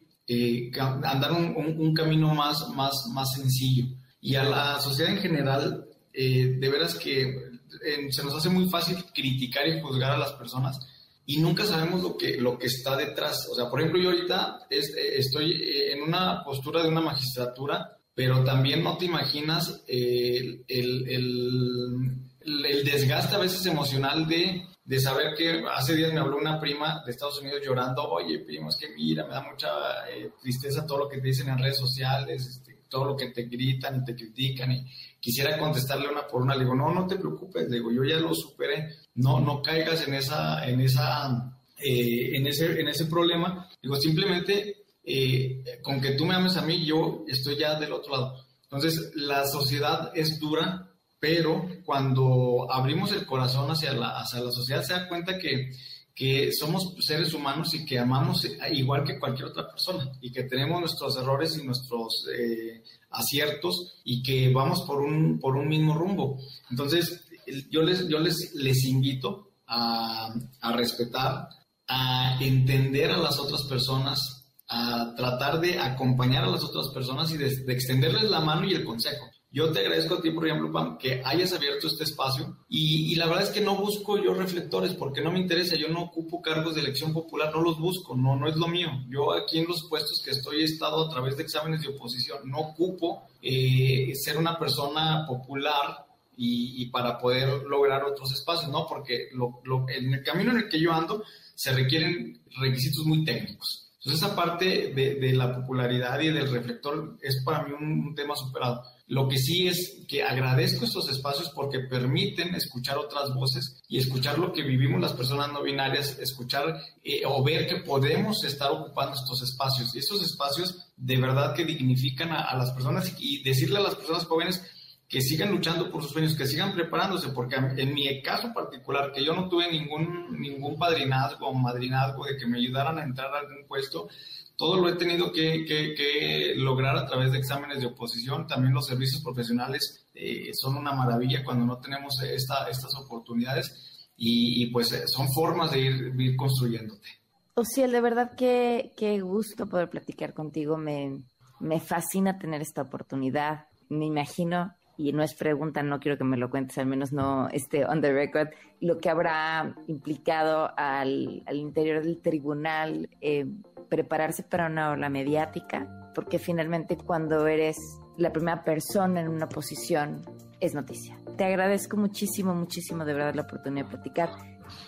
andar 1.02 1.32
un, 1.32 1.92
camino 1.92 2.34
más, 2.34 2.66
más, 2.70 3.06
más 3.12 3.34
sencillo. 3.34 3.84
Y 4.22 4.36
a 4.36 4.44
la 4.44 4.80
sociedad 4.80 5.12
en 5.12 5.18
general, 5.18 5.84
de 6.14 6.68
veras 6.72 6.94
que 6.94 7.60
se 8.08 8.24
nos 8.24 8.34
hace 8.34 8.48
muy 8.48 8.70
fácil 8.70 9.04
criticar 9.12 9.68
y 9.68 9.82
juzgar 9.82 10.12
a 10.12 10.18
las 10.18 10.32
personas, 10.32 10.78
y 11.26 11.40
nunca 11.40 11.64
sabemos 11.64 12.02
lo 12.02 12.16
que, 12.16 12.36
lo 12.36 12.58
que 12.58 12.66
está 12.66 12.96
detrás. 12.96 13.48
O 13.50 13.54
sea, 13.54 13.70
por 13.70 13.80
ejemplo, 13.80 14.00
yo 14.00 14.10
ahorita 14.10 14.66
eh, 14.68 14.82
estoy 15.16 15.52
eh, 15.52 15.92
en 15.92 16.02
una 16.02 16.42
postura 16.44 16.82
de 16.82 16.88
una 16.88 17.00
magistratura, 17.00 17.96
pero 18.14 18.44
también 18.44 18.82
no 18.82 18.96
te 18.96 19.06
imaginas 19.06 19.82
el, 19.88 20.64
el, 20.68 21.08
el, 21.08 22.84
desgaste 22.84 23.34
a 23.34 23.38
veces 23.38 23.64
emocional 23.66 24.28
de, 24.28 24.62
de, 24.84 25.00
saber 25.00 25.34
que 25.34 25.64
hace 25.74 25.96
días 25.96 26.12
me 26.12 26.20
habló 26.20 26.36
una 26.36 26.60
prima 26.60 27.02
de 27.04 27.10
Estados 27.10 27.40
Unidos 27.40 27.62
llorando, 27.64 28.02
oye, 28.02 28.40
primo, 28.40 28.68
es 28.68 28.76
que 28.76 28.94
mira, 28.94 29.24
me 29.26 29.34
da 29.34 29.42
mucha 29.42 29.68
eh, 30.10 30.30
tristeza 30.40 30.86
todo 30.86 30.98
lo 30.98 31.08
que 31.08 31.18
te 31.18 31.28
dicen 31.28 31.48
en 31.48 31.58
redes 31.58 31.78
sociales, 31.78 32.46
este, 32.46 32.73
todo 32.88 33.04
lo 33.04 33.16
que 33.16 33.30
te 33.30 33.44
gritan 33.44 33.96
y 33.96 34.04
te 34.04 34.14
critican 34.14 34.72
y 34.72 34.86
quisiera 35.20 35.58
contestarle 35.58 36.08
una 36.08 36.26
por 36.26 36.42
una, 36.42 36.54
le 36.54 36.64
digo, 36.64 36.74
no, 36.74 36.92
no 36.92 37.06
te 37.06 37.16
preocupes, 37.16 37.68
le 37.68 37.76
digo, 37.76 37.90
yo 37.92 38.04
ya 38.04 38.18
lo 38.18 38.34
superé, 38.34 38.88
no, 39.14 39.40
no 39.40 39.62
caigas 39.62 40.06
en 40.06 40.14
esa, 40.14 40.66
en 40.66 40.80
esa, 40.80 41.58
eh, 41.78 42.36
en 42.36 42.46
ese, 42.46 42.80
en 42.80 42.88
ese 42.88 43.06
problema, 43.06 43.68
digo, 43.82 43.96
simplemente 43.96 44.84
eh, 45.02 45.62
con 45.82 46.00
que 46.00 46.12
tú 46.12 46.24
me 46.24 46.34
ames 46.34 46.56
a 46.56 46.62
mí, 46.62 46.84
yo 46.84 47.24
estoy 47.28 47.56
ya 47.56 47.78
del 47.78 47.92
otro 47.92 48.12
lado. 48.12 48.44
Entonces, 48.62 49.12
la 49.14 49.46
sociedad 49.46 50.10
es 50.14 50.40
dura, 50.40 50.90
pero 51.18 51.68
cuando 51.84 52.66
abrimos 52.70 53.12
el 53.12 53.24
corazón 53.26 53.70
hacia 53.70 53.92
la, 53.92 54.18
hacia 54.18 54.40
la 54.40 54.50
sociedad, 54.50 54.82
se 54.82 54.94
da 54.94 55.08
cuenta 55.08 55.38
que 55.38 55.70
que 56.14 56.52
somos 56.52 56.94
seres 57.00 57.34
humanos 57.34 57.74
y 57.74 57.84
que 57.84 57.98
amamos 57.98 58.46
igual 58.70 59.02
que 59.02 59.18
cualquier 59.18 59.48
otra 59.48 59.66
persona 59.66 60.12
y 60.20 60.30
que 60.30 60.44
tenemos 60.44 60.78
nuestros 60.80 61.16
errores 61.16 61.58
y 61.58 61.66
nuestros 61.66 62.26
eh, 62.32 62.82
aciertos 63.10 64.00
y 64.04 64.22
que 64.22 64.52
vamos 64.52 64.82
por 64.82 65.00
un, 65.00 65.40
por 65.40 65.56
un 65.56 65.66
mismo 65.66 65.94
rumbo. 65.94 66.38
Entonces, 66.70 67.26
yo 67.70 67.82
les, 67.82 68.08
yo 68.08 68.20
les, 68.20 68.54
les 68.54 68.84
invito 68.84 69.54
a, 69.66 70.32
a 70.60 70.72
respetar, 70.72 71.48
a 71.88 72.38
entender 72.40 73.10
a 73.10 73.18
las 73.18 73.38
otras 73.38 73.62
personas, 73.64 74.54
a 74.68 75.14
tratar 75.16 75.60
de 75.60 75.78
acompañar 75.80 76.44
a 76.44 76.50
las 76.50 76.62
otras 76.62 76.88
personas 76.94 77.30
y 77.32 77.38
de 77.38 77.48
extenderles 77.72 78.30
la 78.30 78.40
mano 78.40 78.66
y 78.66 78.74
el 78.74 78.84
consejo. 78.84 79.26
Yo 79.54 79.70
te 79.70 79.78
agradezco 79.78 80.16
a 80.16 80.20
ti, 80.20 80.32
por 80.32 80.44
ejemplo, 80.44 80.72
Pam, 80.72 80.98
que 80.98 81.22
hayas 81.24 81.52
abierto 81.52 81.86
este 81.86 82.02
espacio 82.02 82.56
y, 82.68 83.14
la 83.14 83.26
verdad 83.26 83.44
es 83.44 83.50
que 83.50 83.60
no 83.60 83.76
busco 83.76 84.18
yo 84.20 84.34
reflectores 84.34 84.94
porque 84.94 85.20
no 85.20 85.30
me 85.30 85.38
interesa, 85.38 85.76
yo 85.76 85.86
no 85.90 86.02
ocupo 86.02 86.42
cargos 86.42 86.74
de 86.74 86.80
elección 86.80 87.12
popular, 87.12 87.52
no 87.54 87.62
los 87.62 87.78
busco, 87.78 88.16
no, 88.16 88.34
no 88.34 88.48
es 88.48 88.56
lo 88.56 88.66
mío. 88.66 88.88
Yo 89.08 89.32
aquí 89.32 89.60
en 89.60 89.68
los 89.68 89.88
puestos 89.88 90.20
que 90.24 90.32
estoy 90.32 90.62
he 90.62 90.64
estado 90.64 91.06
a 91.06 91.08
través 91.08 91.36
de 91.36 91.44
exámenes 91.44 91.82
de 91.82 91.90
oposición, 91.90 92.50
no 92.50 92.58
ocupo 92.58 93.28
eh, 93.40 94.12
ser 94.16 94.38
una 94.38 94.58
persona 94.58 95.24
popular 95.24 96.04
y, 96.36 96.86
para 96.86 97.16
poder 97.16 97.62
lograr 97.62 98.02
otros 98.02 98.32
espacios, 98.32 98.72
¿no? 98.72 98.88
Porque 98.88 99.28
en 99.30 100.14
el 100.14 100.24
camino 100.24 100.50
en 100.50 100.56
el 100.56 100.68
que 100.68 100.80
yo 100.80 100.92
ando 100.92 101.22
se 101.54 101.72
requieren 101.72 102.42
requisitos 102.60 103.06
muy 103.06 103.24
técnicos. 103.24 103.92
Entonces 103.98 104.20
esa 104.20 104.34
parte 104.34 104.92
de, 104.92 105.32
la 105.32 105.54
popularidad 105.54 106.18
y 106.18 106.30
del 106.30 106.50
reflector 106.50 107.16
es 107.22 107.40
para 107.44 107.62
mí 107.62 107.72
un 107.72 108.16
tema 108.16 108.34
superado 108.34 108.82
lo 109.06 109.28
que 109.28 109.36
sí 109.38 109.68
es 109.68 110.04
que 110.08 110.22
agradezco 110.22 110.84
estos 110.84 111.10
espacios 111.10 111.50
porque 111.50 111.80
permiten 111.80 112.54
escuchar 112.54 112.96
otras 112.96 113.34
voces 113.34 113.82
y 113.86 113.98
escuchar 113.98 114.38
lo 114.38 114.52
que 114.52 114.62
vivimos 114.62 115.00
las 115.00 115.12
personas 115.12 115.52
no 115.52 115.62
binarias, 115.62 116.18
escuchar 116.18 116.80
eh, 117.02 117.22
o 117.26 117.42
ver 117.44 117.66
que 117.66 117.82
podemos 117.82 118.44
estar 118.44 118.70
ocupando 118.70 119.14
estos 119.14 119.42
espacios. 119.42 119.94
Y 119.94 119.98
estos 119.98 120.22
espacios 120.22 120.92
de 120.96 121.18
verdad 121.18 121.54
que 121.54 121.64
dignifican 121.66 122.32
a, 122.32 122.56
las 122.56 122.70
personas 122.70 123.14
y 123.18 123.42
decirle 123.42 123.78
a 123.78 123.82
las 123.82 123.94
personas 123.94 124.24
jóvenes 124.24 124.62
que 125.06 125.20
sigan 125.20 125.50
luchando 125.50 125.90
por 125.90 126.02
sus 126.02 126.12
sueños, 126.12 126.34
que 126.34 126.46
sigan 126.46 126.72
preparándose, 126.72 127.28
porque 127.28 127.56
en 127.56 127.94
mi 127.94 128.22
caso 128.22 128.52
particular, 128.54 129.12
que 129.12 129.22
yo 129.22 129.34
no 129.34 129.48
tuve 129.48 129.70
ningún, 129.70 130.40
ningún 130.40 130.78
padrinazgo 130.78 131.46
o 131.46 131.54
madrinazgo 131.54 132.24
de 132.24 132.38
que 132.38 132.46
me 132.46 132.58
ayudaran 132.58 132.98
a 132.98 133.04
entrar 133.04 133.32
a 133.34 133.40
algún 133.40 133.66
puesto, 133.68 134.08
todo 134.56 134.80
lo 134.80 134.88
he 134.88 134.96
tenido 134.96 135.32
que, 135.32 136.54
lograr 136.56 136.96
a 136.96 137.06
través 137.06 137.32
de 137.32 137.38
exámenes 137.38 137.80
de 137.80 137.86
oposición. 137.86 138.46
También 138.46 138.74
los 138.74 138.86
servicios 138.86 139.22
profesionales 139.22 140.06
eh, 140.14 140.50
son 140.52 140.76
una 140.76 140.92
maravilla 140.92 141.44
cuando 141.44 141.64
no 141.64 141.78
tenemos 141.78 142.20
esta, 142.22 142.68
estas 142.68 142.94
oportunidades 142.96 144.10
y, 144.16 144.66
pues 144.66 144.92
eh, 144.92 145.06
son 145.06 145.32
formas 145.32 145.72
de 145.72 145.80
ir, 145.80 146.20
ir 146.20 146.36
construyéndote. 146.36 147.08
Ociel, 147.54 147.92
de 147.92 148.00
verdad 148.00 148.32
que 148.36 148.92
qué 148.96 149.20
gusto 149.20 149.66
poder 149.66 149.88
platicar 149.88 150.34
contigo. 150.34 150.76
Me, 150.76 151.22
me 151.60 151.80
fascina 151.80 152.38
tener 152.38 152.60
esta 152.60 152.82
oportunidad. 152.82 153.66
Me 153.88 154.06
imagino, 154.06 154.74
y 154.96 155.12
no 155.12 155.22
es 155.22 155.34
pregunta, 155.34 155.82
no 155.82 156.00
quiero 156.00 156.18
que 156.18 156.24
me 156.24 156.36
lo 156.36 156.50
cuentes, 156.50 156.78
al 156.78 156.86
menos 156.86 157.12
no 157.12 157.48
esté 157.48 157.84
on 157.84 158.00
the 158.00 158.12
record, 158.12 158.48
lo 158.80 158.98
que 158.98 159.08
habrá 159.08 159.76
implicado 159.86 160.70
al, 160.76 161.42
al 161.46 161.56
interior 161.56 162.02
del 162.02 162.20
tribunal. 162.20 163.08
Eh, 163.20 163.46
prepararse 163.88 164.42
para 164.42 164.66
una 164.66 164.90
ola 164.90 165.08
mediática, 165.08 166.10
porque 166.14 166.38
finalmente 166.38 166.96
cuando 166.96 167.46
eres 167.46 167.76
la 168.16 168.32
primera 168.32 168.62
persona 168.62 169.20
en 169.20 169.28
una 169.28 169.48
posición 169.48 170.22
es 170.60 170.74
noticia. 170.74 171.16
te 171.36 171.44
agradezco 171.44 171.96
muchísimo, 171.96 172.54
muchísimo 172.54 173.04
de 173.04 173.12
verdad 173.12 173.34
la 173.34 173.42
oportunidad 173.42 173.86
de 173.86 173.90
platicar 173.90 174.30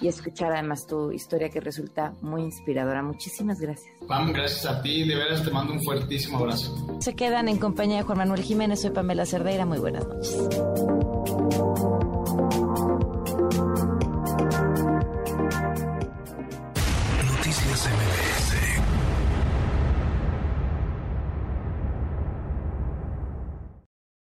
y 0.01 0.09
escuchar 0.09 0.53
además 0.53 0.87
tu 0.87 1.13
historia 1.13 1.49
que 1.49 1.61
resulta 1.61 2.13
muy 2.23 2.43
inspiradora. 2.43 3.03
Muchísimas 3.03 3.59
gracias. 3.61 3.95
Pam, 4.09 4.33
gracias 4.33 4.67
a 4.67 4.83
ti, 4.83 5.07
de 5.07 5.15
veras 5.17 5.43
te 5.43 5.51
mando 5.51 5.73
un 5.73 5.83
fuertísimo 5.83 6.39
abrazo. 6.39 6.99
Se 7.01 7.15
quedan 7.15 7.49
en 7.49 7.59
compañía 7.59 7.99
de 7.99 8.03
Juan 8.05 8.19
Manuel 8.19 8.43
Jiménez, 8.43 8.81
soy 8.81 8.91
Pamela 8.91 9.27
Cerdeira, 9.27 9.67
muy 9.67 9.79
buenas 9.79 10.07
noches. 10.07 11.36